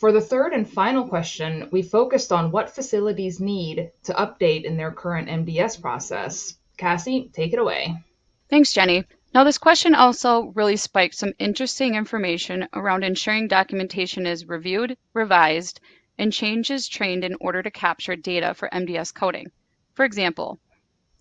For 0.00 0.12
the 0.12 0.20
third 0.22 0.54
and 0.54 0.66
final 0.66 1.06
question, 1.06 1.68
we 1.72 1.82
focused 1.82 2.32
on 2.32 2.50
what 2.50 2.74
facilities 2.74 3.38
need 3.38 3.92
to 4.04 4.14
update 4.14 4.64
in 4.64 4.78
their 4.78 4.92
current 4.92 5.28
MDS 5.28 5.78
process. 5.78 6.56
Cassie, 6.78 7.28
take 7.34 7.52
it 7.52 7.58
away. 7.58 8.02
Thanks, 8.48 8.72
Jenny. 8.72 9.04
Now, 9.34 9.44
this 9.44 9.58
question 9.58 9.94
also 9.94 10.54
really 10.54 10.76
spiked 10.76 11.16
some 11.16 11.34
interesting 11.38 11.96
information 11.96 12.66
around 12.72 13.04
ensuring 13.04 13.46
documentation 13.46 14.26
is 14.26 14.48
reviewed, 14.48 14.96
revised, 15.12 15.80
and 16.16 16.32
changes 16.32 16.88
trained 16.88 17.22
in 17.22 17.36
order 17.38 17.62
to 17.62 17.70
capture 17.70 18.16
data 18.16 18.54
for 18.54 18.70
MDS 18.70 19.12
coding. 19.12 19.52
For 19.92 20.06
example, 20.06 20.58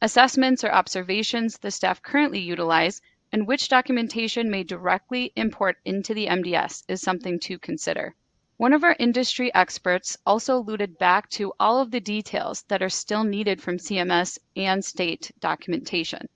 assessments 0.01 0.63
or 0.63 0.71
observations 0.71 1.57
the 1.57 1.69
staff 1.69 2.01
currently 2.01 2.39
utilize 2.39 3.01
and 3.33 3.45
which 3.45 3.67
documentation 3.67 4.49
may 4.49 4.63
directly 4.63 5.33
import 5.35 5.75
into 5.83 6.13
the 6.13 6.27
MDS 6.27 6.85
is 6.87 7.01
something 7.01 7.41
to 7.41 7.59
consider. 7.59 8.15
One 8.59 8.73
of 8.73 8.83
our 8.83 8.97
industry 8.99 9.55
experts 9.55 10.17
also 10.25 10.57
alluded 10.57 10.97
back 10.97 11.29
to 11.29 11.53
all 11.61 11.79
of 11.79 11.91
the 11.91 12.01
details 12.01 12.63
that 12.63 12.83
are 12.83 12.89
still 12.89 13.23
needed 13.23 13.61
from 13.61 13.77
CMS 13.77 14.37
and 14.57 14.83
state 14.83 15.31
documentation. 15.39 16.27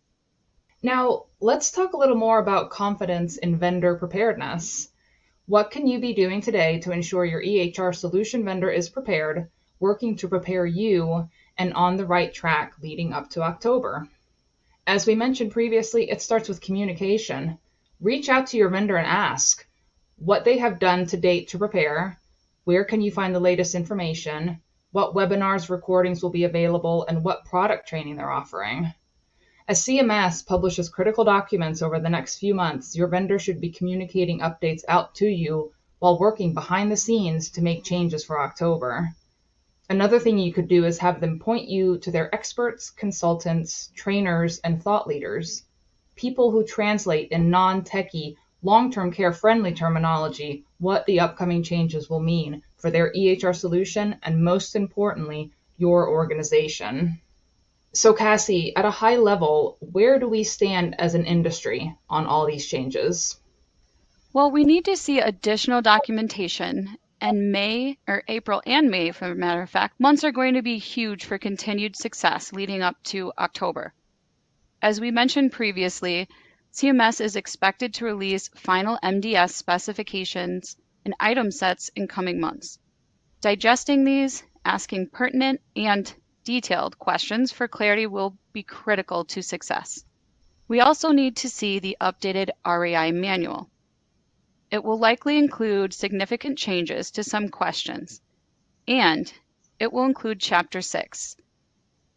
Now, 0.82 1.26
let's 1.42 1.70
talk 1.70 1.92
a 1.92 1.98
little 1.98 2.16
more 2.16 2.40
about 2.40 2.70
confidence 2.70 3.36
in 3.36 3.58
vendor 3.58 3.96
preparedness. 3.96 4.90
What 5.48 5.70
can 5.70 5.86
you 5.86 6.00
be 6.00 6.14
doing 6.14 6.40
today 6.40 6.80
to 6.80 6.94
ensure 6.94 7.26
your 7.26 7.44
EHR 7.44 7.94
solution 7.94 8.46
vendor 8.46 8.72
is 8.72 8.88
prepared 8.88 9.50
working 9.82 10.16
to 10.16 10.30
prepare 10.30 10.66
you 10.66 11.28
and 11.58 11.74
on 11.74 11.98
the 11.98 12.06
right 12.06 12.34
track 12.34 12.72
leading 12.82 13.12
up 13.12 13.32
to 13.32 13.42
October. 13.42 14.08
As 14.88 15.06
we 15.06 15.14
mentioned 15.14 15.52
previously, 15.52 16.10
it 16.10 16.22
starts 16.22 16.48
with 16.48 16.62
communication. 16.62 17.58
Reach 18.00 18.30
out 18.30 18.48
to 18.48 18.58
your 18.58 18.70
vendor 18.70 18.96
and 18.96 19.08
ask 19.08 19.68
what 20.26 20.46
they 20.46 20.58
have 20.58 20.80
done 20.80 21.06
to 21.06 21.18
date 21.18 21.50
to 21.50 21.58
prepare, 21.58 22.18
where 22.64 22.86
can 22.86 23.02
you 23.02 23.12
find 23.12 23.36
the 23.36 23.42
latest 23.42 23.76
information, 23.76 24.62
what 24.92 25.14
webinars 25.14 25.70
recordings 25.70 26.24
will 26.24 26.30
be 26.30 26.46
available, 26.46 27.06
and 27.08 27.26
what 27.26 27.44
product 27.44 27.90
training 27.90 28.16
they're 28.16 28.32
offering. 28.32 28.94
As 29.68 29.84
CMS 29.84 30.46
publishes 30.46 30.88
critical 30.88 31.26
documents 31.26 31.82
over 31.82 32.00
the 32.00 32.10
next 32.10 32.38
few 32.38 32.54
months, 32.54 32.96
your 32.96 33.08
vendor 33.08 33.38
should 33.38 33.60
be 33.60 33.70
communicating 33.70 34.40
updates 34.40 34.84
out 34.88 35.14
to 35.16 35.28
you 35.28 35.74
while 36.00 36.18
working 36.18 36.54
behind 36.54 36.90
the 36.90 36.98
scenes 36.98 37.50
to 37.52 37.62
make 37.62 37.84
changes 37.84 38.24
for 38.24 38.40
October. 38.40 39.10
Another 39.90 40.20
thing 40.20 40.38
you 40.38 40.54
could 40.54 40.70
do 40.70 40.86
is 40.86 41.00
have 41.00 41.20
them 41.20 41.40
point 41.40 41.68
you 41.68 41.98
to 41.98 42.12
their 42.12 42.34
experts, 42.34 42.90
consultants, 42.92 43.92
trainers, 43.94 44.60
and 44.60 44.82
thought 44.82 45.06
leaders, 45.06 45.64
people 46.16 46.52
who 46.52 46.64
translate 46.64 47.32
in 47.32 47.50
non 47.50 47.82
techie, 47.82 48.38
long 48.64 48.92
term 48.92 49.12
care 49.12 49.32
friendly 49.32 49.74
terminology 49.74 50.66
what 50.80 51.06
the 51.06 51.20
upcoming 51.20 51.62
changes 51.62 52.10
will 52.10 52.20
mean 52.20 52.64
for 52.78 52.90
their 52.90 53.14
EHR 53.14 53.56
solution 53.56 54.16
and, 54.24 54.44
most 54.44 54.76
importantly, 54.76 55.52
your 55.78 56.10
organization. 56.10 57.20
So, 57.94 58.14
Cassie, 58.14 58.76
at 58.76 58.86
a 58.86 58.92
high 58.92 59.18
level, 59.18 59.78
where 59.80 60.18
do 60.18 60.28
we 60.28 60.44
stand 60.44 61.00
as 61.00 61.14
an 61.14 61.26
industry 61.26 61.96
on 62.10 62.26
all 62.26 62.48
these 62.48 62.66
changes? 62.66 63.40
Well, 64.34 64.50
we 64.50 64.64
need 64.64 64.86
to 64.86 64.98
see 64.98 65.20
additional 65.20 65.84
documentation, 65.84 66.98
and 67.22 67.52
May, 67.52 68.00
or 68.08 68.24
April 68.28 68.64
and 68.66 68.90
May, 68.90 69.12
for 69.12 69.32
a 69.32 69.36
matter 69.36 69.62
of 69.62 69.70
fact, 69.70 70.00
months 70.00 70.24
are 70.24 70.32
going 70.32 70.56
to 70.56 70.64
be 70.64 70.80
huge 70.80 71.26
for 71.26 71.38
continued 71.38 71.96
success 71.96 72.52
leading 72.52 72.82
up 72.82 72.96
to 73.04 73.32
October. 73.38 73.94
As 74.82 75.00
we 75.00 75.12
mentioned 75.12 75.52
previously, 75.52 76.28
CMS 76.74 77.22
is 77.22 77.36
expected 77.36 77.94
to 77.94 78.06
release 78.06 78.48
final 78.56 78.98
MDS 79.04 79.52
specifications 79.52 80.76
and 81.06 81.14
item 81.20 81.52
sets 81.52 81.92
in 81.96 82.08
coming 82.08 82.40
months. 82.40 82.80
Digesting 83.42 84.04
these, 84.04 84.44
asking 84.66 85.10
pertinent 85.10 85.62
and 85.76 86.12
detailed 86.44 86.98
questions 86.98 87.52
for 87.52 87.68
clarity 87.68 88.08
will 88.08 88.36
be 88.54 88.64
critical 88.64 89.24
to 89.26 89.44
success. 89.44 90.04
We 90.68 90.80
also 90.80 91.12
need 91.12 91.36
to 91.38 91.50
see 91.50 91.78
the 91.78 91.96
updated 92.02 92.50
RAI 92.66 93.12
manual. 93.12 93.70
It 94.72 94.84
will 94.84 94.98
likely 94.98 95.38
include 95.38 95.94
significant 95.94 96.58
changes 96.58 97.12
to 97.12 97.24
some 97.24 97.50
questions, 97.50 98.20
and 98.88 99.32
it 99.78 99.94
will 99.94 100.06
include 100.06 100.40
Chapter 100.40 100.82
6. 100.82 101.38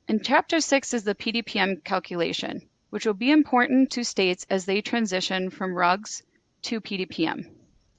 And 0.08 0.24
Chapter 0.24 0.60
6 0.60 0.94
is 0.94 1.04
the 1.04 1.14
PDPM 1.14 1.84
calculation, 1.84 2.62
which 2.96 3.04
will 3.04 3.12
be 3.12 3.30
important 3.30 3.90
to 3.90 4.02
states 4.02 4.46
as 4.48 4.64
they 4.64 4.80
transition 4.80 5.50
from 5.50 5.74
RUGs 5.74 6.22
to 6.62 6.80
PDPM. 6.80 7.44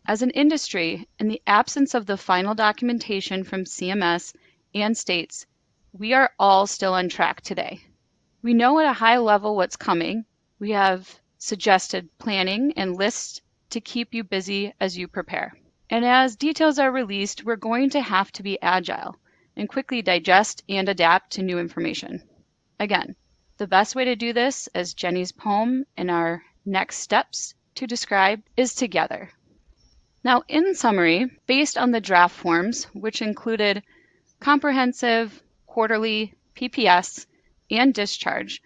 As 0.07 0.23
an 0.23 0.31
industry, 0.31 1.07
in 1.19 1.27
the 1.27 1.39
absence 1.45 1.93
of 1.93 2.07
the 2.07 2.17
final 2.17 2.55
documentation 2.55 3.43
from 3.43 3.63
CMS 3.63 4.33
and 4.73 4.97
states, 4.97 5.45
we 5.93 6.13
are 6.13 6.31
all 6.39 6.65
still 6.65 6.95
on 6.95 7.09
track 7.09 7.41
today. 7.41 7.79
We 8.41 8.55
know 8.55 8.79
at 8.79 8.87
a 8.87 8.93
high 8.93 9.19
level 9.19 9.55
what's 9.55 9.75
coming. 9.75 10.25
We 10.57 10.71
have 10.71 11.19
suggested 11.37 12.09
planning 12.17 12.73
and 12.75 12.97
lists 12.97 13.41
to 13.69 13.79
keep 13.79 14.15
you 14.15 14.23
busy 14.23 14.73
as 14.79 14.97
you 14.97 15.07
prepare. 15.07 15.53
And 15.91 16.05
as 16.05 16.35
details 16.35 16.79
are 16.79 16.91
released, 16.91 17.45
we're 17.45 17.55
going 17.55 17.91
to 17.91 18.01
have 18.01 18.31
to 18.31 18.41
be 18.41 18.59
agile 18.63 19.15
and 19.55 19.69
quickly 19.69 20.01
digest 20.01 20.63
and 20.67 20.89
adapt 20.89 21.33
to 21.33 21.43
new 21.43 21.59
information. 21.59 22.23
Again, 22.79 23.15
the 23.57 23.67
best 23.67 23.95
way 23.95 24.05
to 24.05 24.15
do 24.15 24.33
this, 24.33 24.67
as 24.75 24.93
Jenny's 24.93 25.31
poem 25.31 25.85
in 25.97 26.09
our 26.09 26.43
next 26.65 26.97
steps 26.97 27.55
to 27.75 27.87
describe, 27.87 28.41
is 28.55 28.75
together. 28.75 29.31
Now, 30.23 30.43
in 30.47 30.75
summary, 30.75 31.31
based 31.47 31.77
on 31.77 31.91
the 31.91 32.01
draft 32.01 32.35
forms, 32.35 32.85
which 32.93 33.21
included 33.21 33.83
comprehensive, 34.39 35.41
quarterly, 35.65 36.33
PPS, 36.55 37.25
and 37.71 37.93
discharge, 37.93 38.61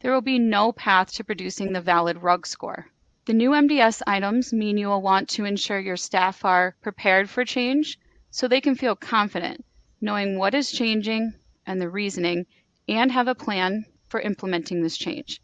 there 0.00 0.12
will 0.12 0.20
be 0.20 0.38
no 0.38 0.72
path 0.72 1.12
to 1.14 1.24
producing 1.24 1.72
the 1.72 1.80
valid 1.80 2.22
RUG 2.22 2.46
score. 2.46 2.86
The 3.26 3.32
new 3.32 3.50
MDS 3.50 4.02
items 4.06 4.52
mean 4.52 4.76
you 4.76 4.88
will 4.88 5.00
want 5.00 5.28
to 5.30 5.44
ensure 5.44 5.80
your 5.80 5.96
staff 5.96 6.44
are 6.44 6.76
prepared 6.82 7.30
for 7.30 7.44
change 7.44 7.98
so 8.30 8.46
they 8.46 8.60
can 8.60 8.74
feel 8.74 8.96
confident 8.96 9.64
knowing 10.04 10.36
what 10.36 10.54
is 10.54 10.70
changing 10.70 11.32
and 11.66 11.80
the 11.80 11.88
reasoning 11.88 12.44
and 12.86 13.10
have 13.10 13.26
a 13.26 13.34
plan 13.34 13.86
for 14.14 14.20
implementing 14.20 14.80
this 14.80 14.96
change. 14.96 15.40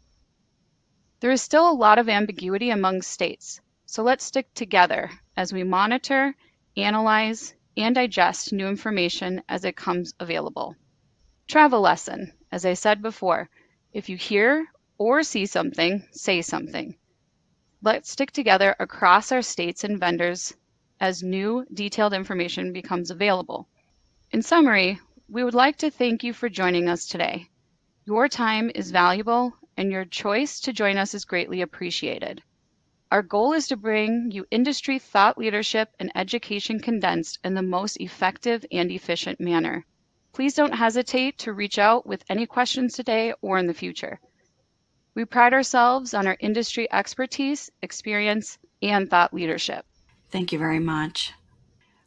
There 1.19 1.31
is 1.31 1.41
still 1.41 1.69
a 1.69 1.75
lot 1.75 1.99
of 1.99 2.07
ambiguity 2.07 2.69
among 2.69 3.01
states, 3.01 3.59
so 3.85 4.01
let's 4.01 4.23
stick 4.23 4.53
together 4.53 5.11
as 5.35 5.51
we 5.51 5.65
monitor, 5.65 6.33
analyze, 6.77 7.53
and 7.75 7.93
digest 7.93 8.53
new 8.53 8.69
information 8.69 9.43
as 9.49 9.65
it 9.65 9.75
comes 9.75 10.13
available. 10.21 10.77
Travel 11.49 11.81
lesson, 11.81 12.31
as 12.49 12.65
I 12.65 12.75
said 12.75 13.01
before, 13.01 13.49
if 13.91 14.07
you 14.07 14.15
hear 14.15 14.65
or 14.97 15.21
see 15.21 15.45
something, 15.45 16.07
say 16.13 16.41
something. 16.41 16.95
Let's 17.81 18.09
stick 18.09 18.31
together 18.31 18.73
across 18.79 19.33
our 19.33 19.41
states 19.41 19.83
and 19.83 19.99
vendors 19.99 20.53
as 20.97 21.21
new 21.21 21.65
detailed 21.73 22.13
information 22.13 22.71
becomes 22.71 23.11
available. 23.11 23.67
In 24.31 24.41
summary, 24.41 24.97
we 25.27 25.43
would 25.43 25.55
like 25.55 25.75
to 25.79 25.91
thank 25.91 26.23
you 26.23 26.31
for 26.31 26.47
joining 26.47 26.87
us 26.87 27.05
today. 27.05 27.49
Your 28.05 28.27
time 28.27 28.71
is 28.73 28.89
valuable 28.89 29.53
and 29.77 29.91
your 29.91 30.05
choice 30.05 30.59
to 30.61 30.73
join 30.73 30.97
us 30.97 31.13
is 31.13 31.23
greatly 31.23 31.61
appreciated. 31.61 32.41
Our 33.11 33.21
goal 33.21 33.53
is 33.53 33.67
to 33.67 33.77
bring 33.77 34.31
you 34.31 34.45
industry 34.49 34.97
thought 34.97 35.37
leadership 35.37 35.89
and 35.99 36.11
education 36.15 36.79
condensed 36.79 37.37
in 37.43 37.53
the 37.53 37.61
most 37.61 37.97
effective 37.97 38.65
and 38.71 38.89
efficient 38.89 39.39
manner. 39.39 39.85
Please 40.33 40.55
don't 40.55 40.73
hesitate 40.73 41.37
to 41.39 41.53
reach 41.53 41.77
out 41.77 42.07
with 42.07 42.23
any 42.27 42.47
questions 42.47 42.95
today 42.95 43.33
or 43.41 43.59
in 43.59 43.67
the 43.67 43.73
future. 43.73 44.19
We 45.13 45.25
pride 45.25 45.53
ourselves 45.53 46.13
on 46.13 46.25
our 46.25 46.37
industry 46.39 46.91
expertise, 46.91 47.69
experience, 47.81 48.57
and 48.81 49.09
thought 49.09 49.33
leadership. 49.33 49.85
Thank 50.29 50.51
you 50.51 50.57
very 50.57 50.79
much. 50.79 51.33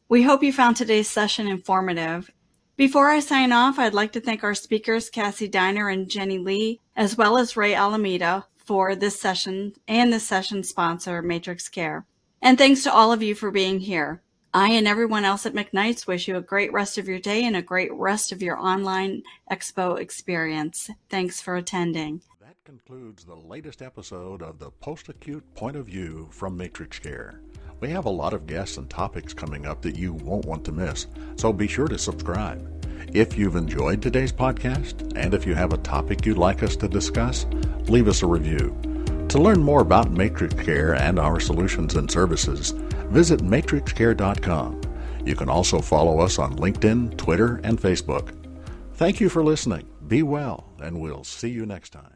We 0.08 0.22
hope 0.22 0.42
you 0.42 0.52
found 0.52 0.76
today's 0.76 1.08
session 1.08 1.46
informative. 1.46 2.30
Before 2.76 3.08
I 3.08 3.20
sign 3.20 3.52
off, 3.52 3.78
I'd 3.78 3.94
like 3.94 4.10
to 4.12 4.20
thank 4.20 4.42
our 4.42 4.54
speakers, 4.54 5.08
Cassie 5.08 5.46
Diner 5.46 5.88
and 5.88 6.08
Jenny 6.08 6.38
Lee, 6.38 6.80
as 6.96 7.16
well 7.16 7.38
as 7.38 7.56
Ray 7.56 7.72
Alameda 7.72 8.46
for 8.56 8.96
this 8.96 9.20
session 9.20 9.74
and 9.86 10.12
this 10.12 10.26
session 10.26 10.64
sponsor, 10.64 11.22
MatrixCare. 11.22 12.02
And 12.42 12.58
thanks 12.58 12.82
to 12.82 12.92
all 12.92 13.12
of 13.12 13.22
you 13.22 13.36
for 13.36 13.52
being 13.52 13.78
here. 13.78 14.22
I 14.52 14.70
and 14.70 14.88
everyone 14.88 15.24
else 15.24 15.46
at 15.46 15.54
McKnight's 15.54 16.08
wish 16.08 16.26
you 16.26 16.36
a 16.36 16.42
great 16.42 16.72
rest 16.72 16.98
of 16.98 17.06
your 17.06 17.20
day 17.20 17.44
and 17.44 17.54
a 17.54 17.62
great 17.62 17.92
rest 17.92 18.32
of 18.32 18.42
your 18.42 18.58
online 18.58 19.22
expo 19.48 19.96
experience. 19.96 20.90
Thanks 21.08 21.40
for 21.40 21.54
attending 21.54 22.22
That 22.40 22.56
concludes 22.64 23.24
the 23.24 23.36
latest 23.36 23.82
episode 23.82 24.42
of 24.42 24.58
the 24.58 24.72
Post 24.72 25.08
Acute 25.08 25.44
Point 25.54 25.76
of 25.76 25.86
View 25.86 26.28
from 26.32 26.58
MatrixCare. 26.58 27.38
We 27.80 27.90
have 27.90 28.06
a 28.06 28.10
lot 28.10 28.32
of 28.32 28.46
guests 28.46 28.76
and 28.76 28.88
topics 28.88 29.34
coming 29.34 29.66
up 29.66 29.82
that 29.82 29.96
you 29.96 30.12
won't 30.12 30.46
want 30.46 30.64
to 30.64 30.72
miss, 30.72 31.06
so 31.36 31.52
be 31.52 31.66
sure 31.66 31.88
to 31.88 31.98
subscribe. 31.98 32.70
If 33.12 33.36
you've 33.36 33.56
enjoyed 33.56 34.00
today's 34.02 34.32
podcast, 34.32 35.12
and 35.16 35.34
if 35.34 35.46
you 35.46 35.54
have 35.54 35.72
a 35.72 35.78
topic 35.78 36.24
you'd 36.24 36.38
like 36.38 36.62
us 36.62 36.76
to 36.76 36.88
discuss, 36.88 37.46
leave 37.88 38.08
us 38.08 38.22
a 38.22 38.26
review. 38.26 38.76
To 39.28 39.38
learn 39.38 39.60
more 39.60 39.80
about 39.80 40.12
MatrixCare 40.12 40.98
and 40.98 41.18
our 41.18 41.40
solutions 41.40 41.94
and 41.94 42.10
services, 42.10 42.70
visit 43.10 43.40
matrixcare.com. 43.40 44.80
You 45.24 45.34
can 45.34 45.48
also 45.48 45.80
follow 45.80 46.20
us 46.20 46.38
on 46.38 46.56
LinkedIn, 46.56 47.16
Twitter, 47.16 47.60
and 47.64 47.80
Facebook. 47.80 48.34
Thank 48.94 49.20
you 49.20 49.28
for 49.28 49.42
listening. 49.42 49.88
Be 50.06 50.22
well, 50.22 50.72
and 50.80 51.00
we'll 51.00 51.24
see 51.24 51.48
you 51.48 51.66
next 51.66 51.90
time. 51.90 52.13